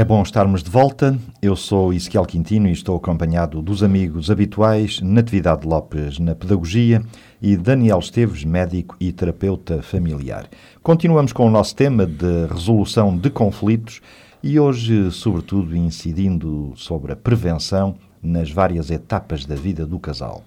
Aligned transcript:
É 0.00 0.04
bom 0.04 0.22
estarmos 0.22 0.62
de 0.62 0.70
volta. 0.70 1.18
Eu 1.42 1.54
sou 1.54 1.92
Ezequiel 1.92 2.24
Quintino 2.24 2.66
e 2.66 2.72
estou 2.72 2.96
acompanhado 2.96 3.60
dos 3.60 3.82
amigos 3.82 4.30
habituais 4.30 4.98
Natividade 5.02 5.68
Lopes 5.68 6.18
na 6.18 6.34
Pedagogia 6.34 7.02
e 7.42 7.54
Daniel 7.54 7.98
Esteves, 7.98 8.42
médico 8.42 8.96
e 8.98 9.12
terapeuta 9.12 9.82
familiar. 9.82 10.48
Continuamos 10.82 11.34
com 11.34 11.46
o 11.46 11.50
nosso 11.50 11.76
tema 11.76 12.06
de 12.06 12.46
resolução 12.50 13.14
de 13.14 13.28
conflitos 13.28 14.00
e 14.42 14.58
hoje, 14.58 15.10
sobretudo, 15.10 15.76
incidindo 15.76 16.72
sobre 16.76 17.12
a 17.12 17.16
prevenção 17.16 17.94
nas 18.22 18.50
várias 18.50 18.90
etapas 18.90 19.44
da 19.44 19.54
vida 19.54 19.84
do 19.84 19.98
casal. 19.98 20.42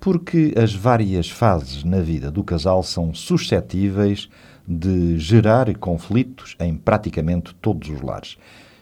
Porque 0.00 0.52
as 0.60 0.74
várias 0.74 1.30
fases 1.30 1.84
na 1.84 2.00
vida 2.00 2.32
do 2.32 2.42
casal 2.42 2.82
são 2.82 3.14
suscetíveis 3.14 4.28
de 4.66 5.16
gerar 5.20 5.72
conflitos 5.78 6.56
em 6.58 6.74
praticamente 6.74 7.54
todos 7.62 7.88
os 7.90 8.02
lares. 8.02 8.36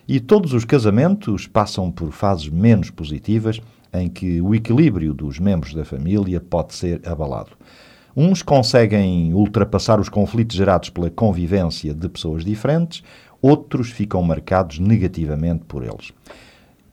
E 0.08 0.20
todos 0.20 0.52
os 0.52 0.64
casamentos 0.64 1.48
passam 1.48 1.90
por 1.90 2.12
fases 2.12 2.48
menos 2.48 2.90
positivas 2.90 3.60
em 3.92 4.08
que 4.08 4.40
o 4.40 4.54
equilíbrio 4.54 5.12
dos 5.12 5.38
membros 5.40 5.74
da 5.74 5.84
família 5.84 6.40
pode 6.40 6.74
ser 6.74 7.00
abalado. 7.06 7.50
Uns 8.16 8.40
conseguem 8.40 9.34
ultrapassar 9.34 9.98
os 9.98 10.08
conflitos 10.08 10.56
gerados 10.56 10.90
pela 10.90 11.10
convivência 11.10 11.92
de 11.92 12.08
pessoas 12.08 12.44
diferentes, 12.44 13.02
outros 13.42 13.90
ficam 13.90 14.22
marcados 14.22 14.78
negativamente 14.78 15.64
por 15.66 15.82
eles. 15.82 16.12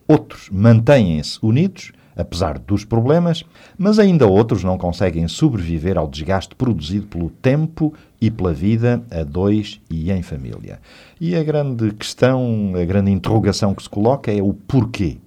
Outros 0.08 0.50
mantêm-se 0.52 1.38
unidos, 1.42 1.92
apesar 2.16 2.60
dos 2.60 2.86
problemas, 2.86 3.44
mas 3.78 4.00
ainda 4.00 4.28
outros 4.28 4.64
não 4.64 4.78
conseguem 4.78 5.28
sobreviver 5.28 5.98
ao 5.98 6.08
desgaste 6.08 6.56
produzido 6.56 7.08
pelo 7.08 7.30
tempo 7.30 7.94
e 8.22 8.30
pela 8.32 8.54
vida 8.54 9.04
a 9.12 9.24
dois 9.24 9.82
e 9.90 10.12
em 10.12 10.22
família. 10.22 10.80
E 11.20 11.36
a 11.36 11.44
grande 11.44 11.92
questão, 11.92 12.74
a 12.76 12.86
grande 12.86 13.12
interrogação 13.12 13.74
que 13.74 13.84
se 13.84 13.90
coloca 13.90 14.32
é 14.32 14.42
o 14.42 14.54
porquê. 14.54 15.18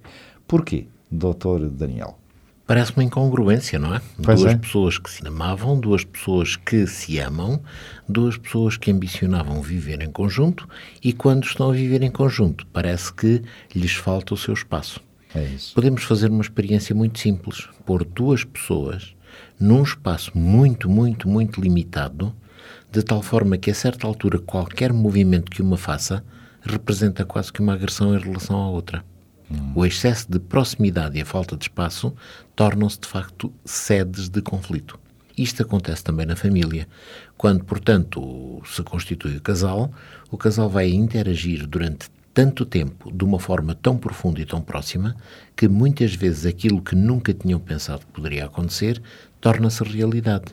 Porquê, 0.47 0.87
doutor 1.11 1.69
Daniel? 1.69 2.17
Parece 2.67 2.91
uma 2.91 3.03
incongruência, 3.03 3.79
não 3.79 3.95
é? 3.95 4.01
Pois 4.21 4.41
duas 4.41 4.53
é. 4.53 4.57
pessoas 4.57 4.97
que 4.97 5.09
se 5.09 5.25
amavam, 5.25 5.79
duas 5.79 6.03
pessoas 6.03 6.57
que 6.57 6.85
se 6.85 7.17
amam, 7.17 7.61
duas 8.09 8.37
pessoas 8.37 8.75
que 8.75 8.91
ambicionavam 8.91 9.61
viver 9.61 10.01
em 10.01 10.11
conjunto 10.11 10.67
e 11.01 11.13
quando 11.13 11.45
estão 11.45 11.69
a 11.69 11.73
viver 11.73 12.03
em 12.03 12.11
conjunto, 12.11 12.67
parece 12.73 13.13
que 13.13 13.41
lhes 13.73 13.93
falta 13.93 14.33
o 14.33 14.37
seu 14.37 14.53
espaço. 14.53 15.06
É 15.35 15.43
isso. 15.43 15.73
Podemos 15.73 16.03
fazer 16.03 16.29
uma 16.29 16.41
experiência 16.41 16.95
muito 16.95 17.19
simples: 17.19 17.67
pôr 17.85 18.03
duas 18.03 18.43
pessoas 18.43 19.15
num 19.59 19.83
espaço 19.83 20.37
muito, 20.37 20.89
muito, 20.89 21.27
muito 21.27 21.61
limitado, 21.61 22.35
de 22.91 23.03
tal 23.03 23.21
forma 23.21 23.57
que 23.57 23.69
a 23.69 23.75
certa 23.75 24.07
altura 24.07 24.39
qualquer 24.39 24.93
movimento 24.93 25.51
que 25.51 25.61
uma 25.61 25.77
faça 25.77 26.23
representa 26.61 27.25
quase 27.25 27.51
que 27.51 27.61
uma 27.61 27.73
agressão 27.73 28.15
em 28.15 28.19
relação 28.19 28.57
à 28.57 28.69
outra. 28.69 29.03
O 29.73 29.85
excesso 29.85 30.29
de 30.29 30.39
proximidade 30.39 31.17
e 31.17 31.21
a 31.21 31.25
falta 31.25 31.55
de 31.55 31.63
espaço 31.63 32.13
tornam-se 32.55 32.99
de 32.99 33.07
facto 33.07 33.53
sedes 33.63 34.27
de 34.27 34.41
conflito. 34.41 34.99
Isto 35.37 35.61
acontece 35.61 36.03
também 36.03 36.25
na 36.25 36.35
família. 36.35 36.87
Quando, 37.37 37.63
portanto, 37.63 38.61
se 38.65 38.83
constitui 38.83 39.37
o 39.37 39.41
casal, 39.41 39.91
o 40.31 40.37
casal 40.37 40.67
vai 40.69 40.89
interagir 40.89 41.65
durante 41.65 42.09
tanto 42.37 42.67
tempo, 42.67 43.11
de 43.11 43.25
uma 43.25 43.39
forma 43.39 43.73
tão 43.73 43.97
profunda 43.97 44.39
e 44.39 44.45
tão 44.45 44.61
próxima, 44.61 45.15
que 45.55 45.67
muitas 45.67 46.13
vezes 46.13 46.45
aquilo 46.45 46.83
que 46.83 46.95
nunca 46.95 47.33
tinham 47.33 47.59
pensado 47.59 48.01
que 48.05 48.11
poderia 48.11 48.45
acontecer 48.45 49.01
torna-se 49.41 49.83
realidade. 49.83 50.45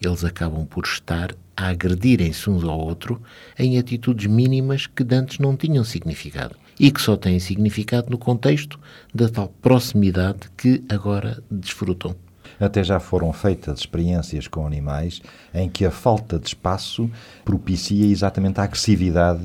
Eles 0.00 0.22
acabam 0.22 0.64
por 0.64 0.84
estar 0.84 1.34
a 1.56 1.66
agredirem-se 1.66 2.48
uns 2.48 2.62
ao 2.62 2.78
outro 2.78 3.20
em 3.58 3.76
atitudes 3.76 4.26
mínimas 4.26 4.86
que 4.86 5.04
antes 5.12 5.40
não 5.40 5.56
tinham 5.56 5.82
significado 5.82 6.54
e 6.78 6.92
que 6.92 7.02
só 7.02 7.16
têm 7.16 7.40
significado 7.40 8.08
no 8.08 8.18
contexto 8.18 8.78
da 9.12 9.28
tal 9.28 9.48
proximidade 9.60 10.48
que 10.56 10.84
agora 10.88 11.42
desfrutam. 11.50 12.14
Até 12.62 12.84
já 12.84 13.00
foram 13.00 13.32
feitas 13.32 13.80
experiências 13.80 14.46
com 14.46 14.64
animais 14.64 15.20
em 15.52 15.68
que 15.68 15.84
a 15.84 15.90
falta 15.90 16.38
de 16.38 16.46
espaço 16.46 17.10
propicia 17.44 18.06
exatamente 18.06 18.60
a 18.60 18.64
agressividade 18.64 19.42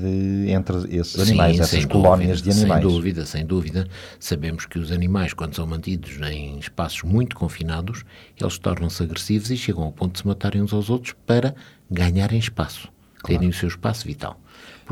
entre 0.48 0.76
esses 0.96 1.18
animais, 1.18 1.56
Sim, 1.56 1.62
essas 1.62 1.84
colónias 1.84 2.40
dúvida, 2.40 2.54
de 2.54 2.60
animais. 2.60 2.82
Sem 2.84 2.92
dúvida, 2.92 3.26
sem 3.26 3.46
dúvida. 3.46 3.88
Sabemos 4.20 4.66
que 4.66 4.78
os 4.78 4.92
animais, 4.92 5.34
quando 5.34 5.54
são 5.56 5.66
mantidos 5.66 6.20
em 6.30 6.58
espaços 6.58 7.02
muito 7.02 7.34
confinados, 7.34 8.04
eles 8.40 8.56
tornam-se 8.58 9.02
agressivos 9.02 9.50
e 9.50 9.56
chegam 9.56 9.82
ao 9.82 9.92
ponto 9.92 10.12
de 10.12 10.20
se 10.20 10.26
matarem 10.26 10.62
uns 10.62 10.72
aos 10.72 10.88
outros 10.88 11.14
para 11.26 11.56
ganharem 11.90 12.38
espaço, 12.38 12.88
terem 13.24 13.48
o 13.48 13.52
seu 13.52 13.68
espaço 13.68 14.06
vital. 14.06 14.40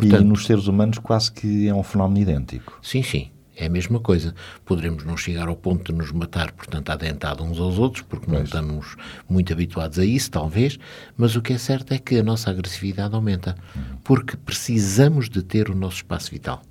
E 0.02 0.08
nos 0.18 0.46
seres 0.46 0.66
humanos 0.66 0.98
quase 0.98 1.30
que 1.30 1.68
é 1.68 1.74
um 1.74 1.82
fenómeno 1.82 2.20
idêntico. 2.20 2.78
Sim, 2.82 3.02
sim. 3.02 3.30
É 3.56 3.66
a 3.66 3.70
mesma 3.70 3.98
coisa. 3.98 4.34
Poderemos 4.66 5.02
não 5.04 5.16
chegar 5.16 5.48
ao 5.48 5.56
ponto 5.56 5.90
de 5.90 5.98
nos 5.98 6.12
matar, 6.12 6.52
portanto, 6.52 6.90
adentado 6.90 7.42
uns 7.42 7.58
aos 7.58 7.78
outros, 7.78 8.02
porque 8.02 8.26
não 8.26 8.36
Pois. 8.36 8.48
estamos 8.48 8.96
muito 9.28 9.50
habituados 9.52 9.98
a 9.98 10.04
isso, 10.04 10.30
talvez, 10.30 10.78
mas 11.16 11.34
o 11.36 11.40
que 11.40 11.54
é 11.54 11.58
certo 11.58 11.92
é 11.92 11.98
que 11.98 12.18
a 12.18 12.22
nossa 12.22 12.50
agressividade 12.50 13.14
aumenta, 13.14 13.56
porque 14.04 14.36
precisamos 14.36 15.30
de 15.30 15.42
ter 15.42 15.70
o 15.70 15.74
nosso 15.74 15.96
espaço 15.96 16.30
vital. 16.30 16.62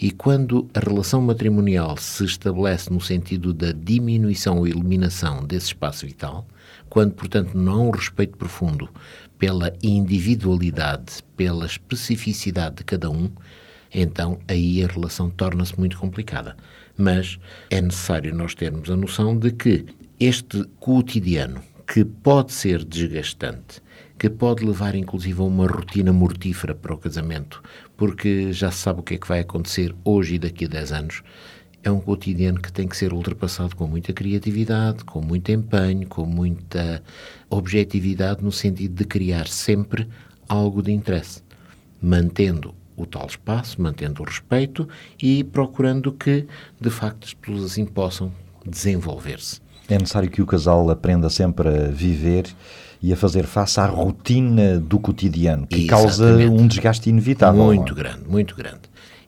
E 0.00 0.12
quando 0.12 0.70
a 0.72 0.78
relação 0.78 1.20
matrimonial 1.20 1.96
se 1.96 2.24
estabelece 2.24 2.88
no 2.88 3.00
sentido 3.00 3.52
da 3.52 3.72
diminuição 3.72 4.58
ou 4.58 4.66
eliminação 4.68 5.44
desse 5.44 5.66
espaço 5.66 6.06
vital, 6.06 6.46
quando, 6.88 7.14
portanto, 7.14 7.58
não 7.58 7.72
há 7.72 7.82
um 7.82 7.90
respeito 7.90 8.36
profundo 8.36 8.88
pela 9.36 9.72
individualidade, 9.82 11.22
pela 11.36 11.66
especificidade 11.66 12.76
de 12.76 12.84
cada 12.84 13.10
um, 13.10 13.28
então 13.92 14.38
aí 14.46 14.84
a 14.84 14.86
relação 14.86 15.30
torna-se 15.30 15.78
muito 15.78 15.98
complicada. 15.98 16.56
Mas 16.96 17.38
é 17.70 17.80
necessário 17.80 18.34
nós 18.34 18.54
termos 18.54 18.90
a 18.90 18.96
noção 18.96 19.36
de 19.36 19.52
que 19.52 19.86
este 20.18 20.64
cotidiano, 20.80 21.60
que 21.86 22.04
pode 22.04 22.52
ser 22.52 22.84
desgastante, 22.84 23.80
que 24.18 24.28
pode 24.28 24.64
levar 24.64 24.94
inclusive 24.94 25.40
a 25.40 25.44
uma 25.44 25.66
rotina 25.66 26.12
mortífera 26.12 26.74
para 26.74 26.92
o 26.92 26.98
casamento, 26.98 27.62
porque 27.96 28.52
já 28.52 28.70
se 28.70 28.78
sabe 28.78 29.00
o 29.00 29.02
que 29.02 29.14
é 29.14 29.18
que 29.18 29.28
vai 29.28 29.40
acontecer 29.40 29.94
hoje 30.04 30.34
e 30.34 30.38
daqui 30.38 30.64
a 30.64 30.68
10 30.68 30.92
anos, 30.92 31.22
é 31.82 31.90
um 31.90 32.00
cotidiano 32.00 32.60
que 32.60 32.72
tem 32.72 32.88
que 32.88 32.96
ser 32.96 33.12
ultrapassado 33.12 33.76
com 33.76 33.86
muita 33.86 34.12
criatividade, 34.12 35.04
com 35.04 35.22
muito 35.22 35.52
empenho, 35.52 36.06
com 36.08 36.26
muita 36.26 37.02
objetividade, 37.48 38.42
no 38.42 38.50
sentido 38.50 38.94
de 38.94 39.04
criar 39.04 39.46
sempre 39.46 40.08
algo 40.48 40.82
de 40.82 40.90
interesse, 40.90 41.42
mantendo 42.02 42.74
o 42.98 43.06
tal 43.06 43.26
espaço, 43.26 43.80
mantendo 43.80 44.22
o 44.22 44.24
respeito 44.24 44.88
e 45.22 45.44
procurando 45.44 46.12
que, 46.12 46.46
de 46.80 46.90
facto, 46.90 47.24
as 47.24 47.34
pessoas 47.34 47.64
assim 47.64 47.84
possam 47.84 48.32
desenvolver-se. 48.66 49.60
É 49.88 49.98
necessário 49.98 50.28
que 50.28 50.42
o 50.42 50.46
casal 50.46 50.90
aprenda 50.90 51.30
sempre 51.30 51.68
a 51.68 51.88
viver 51.88 52.46
e 53.02 53.12
a 53.12 53.16
fazer 53.16 53.46
face 53.46 53.80
à 53.80 53.86
rotina 53.86 54.78
do 54.78 54.98
cotidiano, 54.98 55.66
que 55.66 55.86
causa 55.86 56.30
Exatamente. 56.30 56.62
um 56.62 56.66
desgaste 56.66 57.08
inevitável. 57.08 57.64
Muito 57.64 57.92
é? 57.92 57.96
grande, 57.96 58.28
muito 58.28 58.54
grande. 58.54 58.80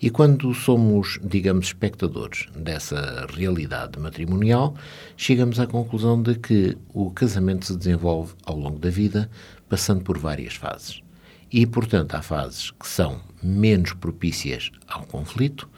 E 0.03 0.09
quando 0.09 0.53
somos, 0.54 1.19
digamos, 1.22 1.66
espectadores 1.66 2.47
dessa 2.56 3.26
realidade 3.36 3.98
matrimonial, 3.98 4.75
chegamos 5.14 5.60
à 5.60 5.66
conclusão 5.66 6.20
de 6.20 6.36
que 6.36 6.77
o 6.92 7.10
casamento 7.10 7.66
se 7.66 7.77
desenvolve 7.77 8.33
ao 8.47 8.56
longo 8.56 8.78
da 8.78 8.89
vida, 8.89 9.30
passando 9.68 10.03
por 10.03 10.18
várias 10.18 10.54
fases. 10.54 11.03
E, 11.52 11.66
portanto, 11.66 12.14
há 12.14 12.22
fases 12.22 12.70
que 12.70 12.86
são 12.86 13.20
menos 13.42 13.92
propícias 13.92 14.70
ao 14.86 15.02
conflito 15.02 15.68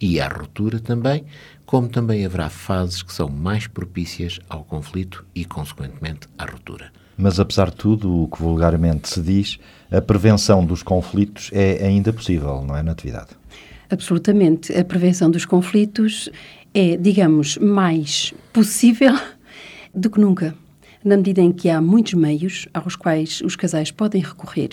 e 0.00 0.20
à 0.20 0.28
ruptura 0.28 0.78
também, 0.78 1.24
como 1.64 1.88
também 1.88 2.24
haverá 2.24 2.48
fases 2.48 3.02
que 3.02 3.12
são 3.12 3.28
mais 3.28 3.66
propícias 3.66 4.38
ao 4.48 4.62
conflito 4.62 5.24
e, 5.34 5.44
consequentemente, 5.44 6.28
à 6.38 6.44
ruptura. 6.44 6.92
Mas, 7.16 7.40
apesar 7.40 7.70
de 7.70 7.76
tudo, 7.76 8.22
o 8.22 8.28
que 8.28 8.40
vulgarmente 8.40 9.08
se 9.08 9.22
diz, 9.22 9.58
a 9.90 10.00
prevenção 10.00 10.64
dos 10.64 10.82
conflitos 10.82 11.50
é 11.52 11.84
ainda 11.84 12.12
possível, 12.12 12.62
não 12.62 12.76
é, 12.76 12.82
Natividade? 12.82 13.30
Absolutamente. 13.88 14.76
A 14.76 14.84
prevenção 14.84 15.30
dos 15.30 15.44
conflitos 15.44 16.28
é, 16.74 16.96
digamos, 16.96 17.56
mais 17.56 18.34
possível 18.52 19.14
do 19.94 20.10
que 20.10 20.20
nunca, 20.20 20.54
na 21.02 21.16
medida 21.16 21.40
em 21.40 21.52
que 21.52 21.70
há 21.70 21.80
muitos 21.80 22.14
meios 22.14 22.68
aos 22.74 22.94
quais 22.96 23.40
os 23.40 23.56
casais 23.56 23.90
podem 23.90 24.20
recorrer 24.20 24.70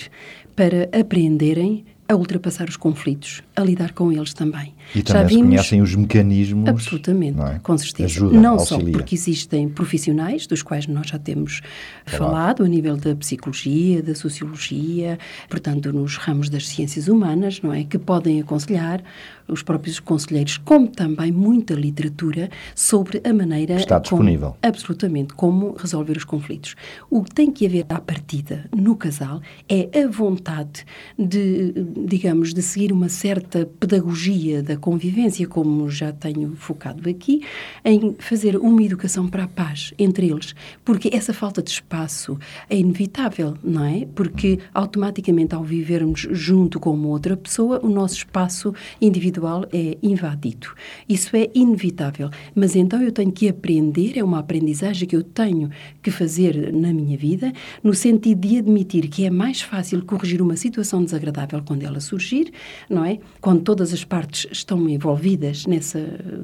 para 0.56 0.90
aprenderem 0.98 1.86
a 2.08 2.16
ultrapassar 2.16 2.70
os 2.70 2.78
conflitos, 2.78 3.42
a 3.56 3.62
lidar 3.62 3.94
com 3.94 4.12
eles 4.12 4.34
também. 4.34 4.74
E 4.96 5.02
também 5.02 5.22
Já 5.24 5.28
se 5.30 5.36
vimos 5.36 5.50
conhecem 5.50 5.82
os 5.82 5.96
mecanismos. 5.96 6.70
Absolutamente, 6.70 7.38
não 7.38 7.48
é? 7.48 7.60
com 7.60 7.78
certeza. 7.78 8.06
Ajuda, 8.06 8.40
não 8.40 8.60
só 8.60 8.76
auxilia. 8.76 8.94
porque 8.94 9.16
existem 9.16 9.68
profissionais, 9.70 10.46
dos 10.48 10.62
quais 10.62 10.86
nós 10.88 11.08
já 11.08 11.18
temos 11.20 11.62
falado, 12.06 12.64
a 12.64 12.68
nível 12.68 12.96
da 12.98 13.16
psicologia, 13.16 14.02
da 14.04 14.14
sociologia, 14.16 15.18
portanto, 15.50 15.92
nos 15.92 16.18
ramos 16.18 16.50
das 16.50 16.68
ciências 16.68 17.08
humanas, 17.08 17.62
não 17.62 17.74
é? 17.74 17.84
Que 17.84 17.98
podem 17.98 18.40
aconselhar 18.42 19.04
os 19.48 19.62
próprios 19.62 20.00
conselheiros, 20.00 20.58
como 20.58 20.88
também 20.88 21.32
muita 21.32 21.74
literatura 21.74 22.50
sobre 22.76 23.22
a 23.26 23.34
maneira. 23.34 23.76
Está 23.76 23.96
como- 24.00 24.22
disponível. 24.24 24.56
absolutamente, 24.62 25.34
como 25.34 25.76
resolver 25.78 26.16
os 26.16 26.24
conflitos. 26.24 26.76
O 27.10 27.24
que 27.24 27.34
tem 27.34 27.52
que 27.52 27.66
haver 27.66 27.86
à 27.90 28.00
partida 28.00 28.66
no 28.76 28.96
casal 28.96 29.42
é 29.68 29.90
a 30.02 30.08
vontade 30.08 30.86
de, 31.20 31.74
digamos, 32.08 32.54
de 32.54 32.62
seguir 32.62 32.92
uma 32.94 33.10
certa 33.10 33.66
pedagogia 33.80 34.64
da 34.64 34.73
convivência, 34.78 35.48
como 35.48 35.90
já 35.90 36.12
tenho 36.12 36.56
focado 36.56 37.10
aqui, 37.10 37.42
em 37.84 38.16
fazer 38.20 38.58
uma 38.58 38.84
educação 38.84 39.28
para 39.28 39.44
a 39.44 39.48
paz 39.48 39.94
entre 39.98 40.30
eles, 40.30 40.56
porque 40.84 41.10
essa 41.14 41.34
falta 41.34 41.62
de 41.62 41.70
espaço 41.70 42.38
é 42.70 42.78
inevitável, 42.78 43.58
não 43.64 43.86
é? 43.86 44.08
Porque 44.14 44.60
automaticamente 44.74 45.56
ao 45.56 45.64
vivermos 45.64 46.28
junto 46.32 46.80
com 46.80 46.94
uma 46.94 47.08
outra 47.08 47.36
pessoa, 47.36 47.80
o 47.84 47.90
nosso 47.90 48.16
espaço 48.16 48.74
individual 49.02 49.66
é 49.72 49.98
invadido. 50.02 50.68
Isso 51.08 51.36
é 51.36 51.50
inevitável, 51.54 52.30
mas 52.56 52.76
então 52.76 53.02
eu 53.02 53.12
tenho 53.12 53.32
que 53.32 53.48
aprender, 53.48 54.18
é 54.18 54.24
uma 54.24 54.40
aprendizagem 54.40 55.08
que 55.08 55.16
eu 55.16 55.24
tenho 55.24 55.70
que 56.02 56.12
fazer 56.12 56.72
na 56.74 56.94
minha 56.94 57.18
vida, 57.18 57.52
no 57.84 57.94
sentido 57.94 58.48
de 58.48 58.58
admitir 58.58 59.08
que 59.08 59.26
é 59.26 59.30
mais 59.30 59.62
fácil 59.62 60.04
corrigir 60.06 60.42
uma 60.42 60.56
situação 60.56 61.04
desagradável 61.04 61.62
quando 61.66 61.84
ela 61.84 62.00
surgir, 62.00 62.52
não 62.90 63.06
é? 63.06 63.20
Quando 63.42 63.62
todas 63.62 63.94
as 63.94 64.04
partes 64.04 64.63
estão 64.64 64.90
envolvidas 64.90 65.66
nessa 65.66 66.00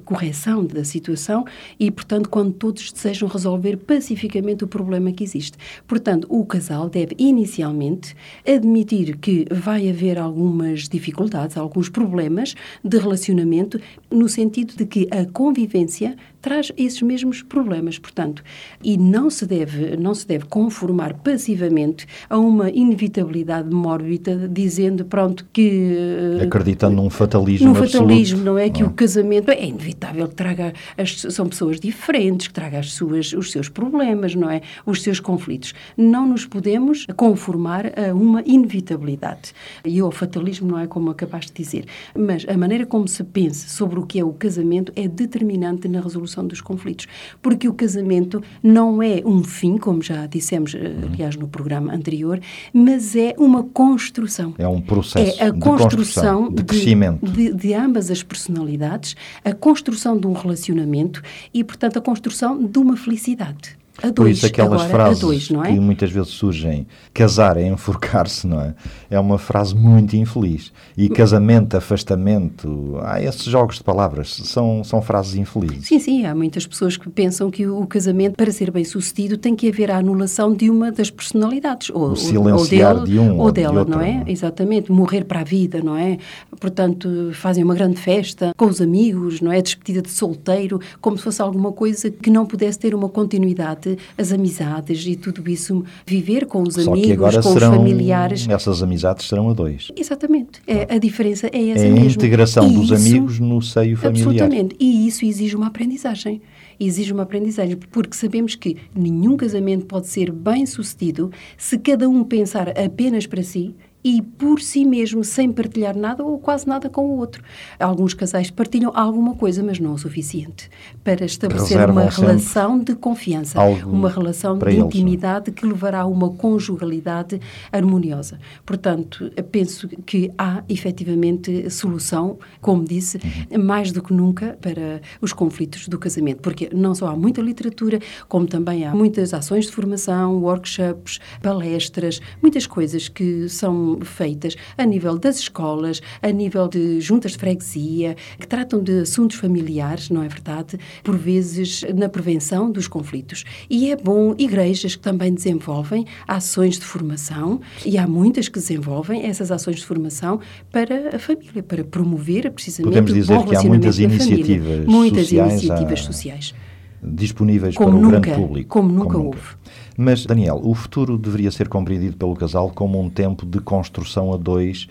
correção 0.06 0.66
da 0.66 0.84
situação 0.84 1.46
e, 1.80 1.90
portanto, 1.90 2.30
quando 2.30 2.54
todos 2.54 2.92
desejam 2.92 3.28
resolver 3.28 3.78
pacificamente 3.78 4.64
o 4.64 4.68
problema 4.68 5.12
que 5.12 5.24
existe. 5.24 5.58
Portanto, 5.88 6.28
o 6.30 6.46
casal 6.46 6.90
deve 6.90 7.16
inicialmente 7.18 8.16
admitir 8.48 9.18
que 9.18 9.46
vai 9.52 9.90
haver 9.90 10.18
algumas 10.18 10.88
dificuldades, 10.88 11.58
alguns 11.58 11.90
problemas 11.90 12.56
de 12.84 12.98
relacionamento, 12.98 13.80
no 14.12 14.28
sentido 14.30 14.76
de 14.76 14.86
que 14.86 15.08
a 15.12 15.26
convivência 15.26 16.16
traz 16.42 16.72
esses 16.78 17.02
mesmos 17.02 17.42
problemas, 17.42 18.00
portanto, 18.00 18.44
e 18.84 18.98
não 18.98 19.30
se 19.30 19.46
deve 19.46 19.98
não 19.98 20.14
se 20.14 20.26
deve 20.26 20.46
conformar 20.46 21.14
passivamente 21.16 22.06
a 22.30 22.38
uma 22.38 22.70
inevitabilidade 22.70 23.70
mórbida, 23.70 24.48
dizendo 24.48 25.06
pronto 25.06 25.46
que 25.52 26.40
Acreditando 26.42 26.96
num 26.96 27.10
fatalismo 27.10 27.74
num 27.74 27.78
absoluto. 27.78 28.09
Fatalismo, 28.10 28.44
não 28.44 28.58
é? 28.58 28.70
Que 28.70 28.84
o 28.84 28.90
casamento 28.92 29.52
é 29.52 29.66
inevitável 29.66 30.28
que 30.28 30.36
traga. 30.36 30.74
As, 30.98 31.22
são 31.22 31.48
pessoas 31.48 31.80
diferentes, 31.80 32.48
que 32.48 32.54
traga 32.54 32.80
as 32.80 32.94
suas, 32.94 33.34
os 33.34 33.52
seus 33.52 33.70
problemas, 33.70 34.36
não 34.36 34.50
é? 34.50 34.62
Os 34.86 35.02
seus 35.02 35.20
conflitos. 35.20 35.74
Não 35.98 36.28
nos 36.28 36.46
podemos 36.46 37.06
conformar 37.16 37.86
a 38.00 38.14
uma 38.14 38.42
inevitabilidade. 38.46 39.54
E 39.86 40.02
o 40.02 40.12
fatalismo 40.12 40.68
não 40.70 40.80
é 40.80 40.88
como 40.88 41.10
acabaste 41.10 41.52
de 41.52 41.64
dizer. 41.64 41.86
Mas 42.18 42.46
a 42.48 42.58
maneira 42.58 42.86
como 42.86 43.08
se 43.08 43.24
pensa 43.24 43.68
sobre 43.70 44.00
o 44.00 44.06
que 44.06 44.20
é 44.20 44.24
o 44.24 44.34
casamento 44.34 44.92
é 44.96 45.08
determinante 45.08 45.88
na 45.88 46.02
resolução 46.02 46.46
dos 46.46 46.62
conflitos. 46.62 47.08
Porque 47.42 47.68
o 47.68 47.74
casamento 47.74 48.42
não 48.62 49.02
é 49.02 49.22
um 49.26 49.44
fim, 49.44 49.78
como 49.78 50.02
já 50.02 50.26
dissemos, 50.26 50.74
eh, 50.76 50.94
aliás, 51.12 51.36
no 51.36 51.48
programa 51.48 51.94
anterior, 51.94 52.40
mas 52.74 53.16
é 53.16 53.36
uma 53.38 53.64
construção. 53.64 54.54
É 54.58 54.68
um 54.68 54.82
processo 54.82 55.42
É 55.42 55.48
a 55.48 55.50
de 55.50 55.60
construção, 55.60 56.44
construção, 56.44 56.54
de 56.54 56.64
crescimento. 56.64 57.26
de, 57.26 57.54
de 57.54 57.74
ambas 57.74 57.99
as 58.10 58.24
personalidades, 58.24 59.16
a 59.44 59.54
construção 59.54 60.18
de 60.18 60.28
um 60.28 60.34
relacionamento 60.34 61.22
e, 61.54 61.64
portanto, 61.64 61.98
a 61.98 62.02
construção 62.02 62.64
de 62.64 62.78
uma 62.80 62.96
felicidade. 62.96 63.78
A 64.02 64.04
Por 64.04 64.24
dois, 64.24 64.38
isso 64.38 64.46
aquelas 64.46 64.82
agora 64.84 64.90
frases 64.90 65.20
dois, 65.20 65.50
é? 65.52 65.74
que 65.74 65.80
muitas 65.80 66.10
vezes 66.10 66.30
surgem, 66.30 66.88
casar 67.14 67.58
é 67.58 67.68
enforcar-se, 67.68 68.48
não 68.48 68.62
é? 68.62 68.74
É 69.10 69.20
uma 69.20 69.38
frase 69.38 69.76
muito 69.76 70.16
infeliz. 70.16 70.72
E 70.96 71.10
casamento, 71.10 71.76
afastamento, 71.76 72.98
há 73.04 73.22
esses 73.22 73.44
jogos 73.44 73.76
de 73.78 73.84
palavras, 73.84 74.34
são, 74.46 74.84
são 74.86 75.02
frases 75.02 75.36
infelizes. 75.36 75.86
Sim, 75.88 76.00
sim, 76.00 76.26
há 76.26 76.34
muitas 76.34 76.66
pessoas 76.66 76.96
que 76.96 77.10
pensam 77.10 77.52
que 77.52 77.68
o 77.68 77.86
casamento, 77.86 78.36
para 78.36 78.52
ser 78.52 78.72
bem 78.72 78.86
sucedido, 78.86 79.38
tem 79.38 79.54
que 79.56 79.68
haver 79.68 79.92
a 79.92 79.98
anulação 79.98 80.54
de 80.54 80.70
uma 80.70 80.92
das 80.92 81.10
personalidades. 81.10 81.90
Ou, 81.90 82.10
ou- 82.10 82.16
silenciar 82.16 82.96
ou 82.96 83.04
dele, 83.04 83.18
de 83.18 83.20
um 83.20 83.34
ou 83.38 83.46
ou 83.46 83.52
de 83.52 83.62
dela, 83.62 83.80
outro, 83.80 83.96
não 83.96 84.02
é? 84.02 84.14
não 84.14 84.22
é? 84.28 84.32
Exatamente, 84.32 84.92
morrer 84.92 85.26
para 85.26 85.42
a 85.42 85.44
vida, 85.44 85.82
não 85.84 85.98
é? 85.98 86.18
Portanto, 86.60 87.32
fazem 87.34 87.64
uma 87.64 87.74
grande 87.74 87.98
festa 87.98 88.54
com 88.58 88.66
os 88.66 88.82
amigos, 88.82 89.40
não 89.42 89.52
é? 89.52 89.62
Despedida 89.62 90.02
de 90.02 90.10
solteiro, 90.10 90.80
como 91.00 91.18
se 91.18 91.24
fosse 91.24 91.42
alguma 91.42 91.72
coisa 91.72 92.10
que 92.12 92.30
não 92.30 92.46
pudesse 92.46 92.78
ter 92.78 92.94
uma 92.94 93.08
continuidade, 93.10 93.98
as 94.18 94.32
amizades 94.32 95.06
e 95.06 95.16
tudo 95.16 95.50
isso, 95.50 95.84
viver 96.06 96.46
com 96.46 96.62
os 96.64 96.74
Só 96.76 96.82
que 96.94 97.00
amigos, 97.00 97.12
agora 97.12 97.42
com 97.42 97.54
serão, 97.54 97.72
os 97.72 97.78
familiares. 97.78 98.48
essas 98.50 98.84
amizades 98.84 99.28
serão 99.28 99.50
a 99.50 99.54
dois. 99.54 99.92
Exatamente. 99.96 100.62
É, 100.68 100.94
a 100.94 100.98
diferença 100.98 101.48
é 101.48 101.70
essa 101.70 101.86
É 101.86 101.90
a 101.90 101.94
mesmo. 101.94 102.10
integração 102.10 102.70
E 102.70 102.74
dos 102.74 102.86
isso- 102.86 102.94
amigos 102.96 103.40
no 103.40 103.62
seio 103.62 103.96
familiar. 103.98 104.28
Absolutamente. 104.30 104.76
E 104.80 105.08
isso 105.08 105.24
exige 105.26 105.56
uma 105.56 105.68
aprendizagem. 105.68 106.42
Exige 106.80 107.12
uma 107.12 107.24
aprendizagem, 107.24 107.76
porque 107.92 108.16
sabemos 108.16 108.56
que 108.56 108.78
nenhum 108.96 109.36
casamento 109.36 109.86
pode 109.86 110.08
ser 110.08 110.32
bem 110.32 110.66
sucedido 110.66 111.30
se 111.58 111.78
cada 111.78 112.08
um 112.08 112.24
pensar 112.24 112.70
apenas 112.70 113.26
para 113.26 113.44
si 113.44 113.76
e 114.04 114.22
por 114.22 114.62
si 114.62 114.86
mesmo, 114.86 115.24
sem 115.24 115.52
partilhar 115.52 115.96
nada 115.98 116.24
ou 116.24 116.40
quase 116.40 116.68
nada 116.68 116.90
com 116.90 117.06
o 117.06 117.18
outro. 117.18 117.44
Alguns 117.80 118.14
casais 118.14 118.50
partilham 118.50 118.92
alguma 118.96 119.36
coisa, 119.36 119.62
mas 119.62 119.80
não 119.80 119.94
o 119.94 119.98
suficiente 119.98 120.70
para 121.04 121.26
estabelecer 121.26 121.78
Reservam 121.78 122.04
uma 122.04 122.10
relação 122.10 122.80
de 122.80 122.96
confiança, 122.96 123.60
uma 123.86 124.10
relação 124.10 124.58
de 124.58 124.66
eles, 124.68 124.80
intimidade 124.80 125.52
que 125.52 125.66
levará 125.66 126.02
a 126.02 126.06
uma 126.06 126.30
conjugalidade 126.30 127.40
harmoniosa. 127.72 128.40
Portanto, 128.66 129.32
penso 129.52 129.88
que 130.06 130.32
há 130.38 130.64
efetivamente 130.70 131.70
solução, 131.70 132.38
como 132.62 132.84
disse, 132.84 133.20
Uhum. 133.52 133.64
mais 133.64 133.92
do 133.92 134.02
que 134.02 134.14
nunca 134.14 134.58
para 134.62 135.02
os 135.22 135.34
conflitos 135.34 135.88
do 135.88 135.98
casamento, 135.98 136.42
porque 136.42 136.70
não 136.74 136.94
só 136.96 137.08
há 137.08 137.16
muita 137.16 137.42
literatura, 137.42 138.00
como 138.28 138.48
também 138.48 138.86
há 138.86 138.94
muitas 138.96 139.34
ações 139.34 139.66
de 139.66 139.72
formação, 139.72 140.38
workshops, 140.42 141.20
palestras, 141.42 142.22
muitas 142.42 142.66
coisas 142.66 143.08
que 143.08 143.48
são 143.50 143.89
feitas 144.02 144.56
a 144.78 144.86
nível 144.86 145.18
das 145.18 145.40
escolas, 145.40 146.02
a 146.22 146.30
nível 146.30 146.68
de 146.68 147.00
juntas 147.02 147.32
de 147.34 147.38
freguesia, 147.38 148.16
que 148.40 148.48
tratam 148.48 148.82
de 148.84 149.02
assuntos 149.02 149.38
familiares, 149.38 150.10
não 150.10 150.24
é 150.24 150.28
verdade? 150.28 150.78
Por 151.04 151.18
vezes 151.18 151.84
na 151.96 152.10
prevenção 152.10 152.72
dos 152.72 152.88
conflitos. 152.88 153.44
E 153.70 153.92
é 153.92 153.96
bom 153.96 154.36
igrejas 154.38 154.96
que 154.96 155.02
também 155.02 155.34
desenvolvem 155.34 156.06
ações 156.28 156.78
de 156.80 156.86
formação, 156.86 157.60
e 157.86 157.98
há 157.98 158.08
muitas 158.08 158.48
que 158.48 158.60
desenvolvem 158.60 159.26
essas 159.26 159.52
ações 159.52 159.78
de 159.78 159.86
formação 159.86 160.40
para 160.72 161.16
a 161.16 161.20
família, 161.20 161.64
para 161.64 161.84
promover 161.84 162.50
precisamente 162.52 162.90
Podemos 162.94 163.12
o 163.12 163.14
dizer 163.14 163.36
bom 163.38 163.46
que 163.46 163.56
há 163.56 163.64
muitas 163.64 163.98
relacionamento 163.98 164.18
da 164.20 164.26
família. 164.26 164.56
iniciativas 164.56 164.86
muitas 164.86 165.22
sociais, 165.24 165.52
iniciativas 165.64 166.00
há- 166.00 166.04
sociais. 166.04 166.54
Disponíveis 167.02 167.76
Como 167.76 167.92
para 167.92 167.98
o 167.98 168.02
nunca, 168.02 168.20
grande 168.20 168.42
público. 168.42 168.70
como 168.70 168.92
nunca 168.92 169.18
houve. 169.18 169.56
Mas, 169.98 170.26
Daniel, 170.26 170.60
o 170.64 170.74
futuro 170.74 171.18
deveria 171.18 171.52
ser 171.52 171.68
compreendido 171.68 172.16
pelo 172.18 172.36
casal 172.36 172.70
como 172.72 173.00
um 173.02 173.10
tempo 173.10 173.46
de 173.46 173.60
construção 173.60 174.34
a 174.34 174.38
dois, 174.38 174.88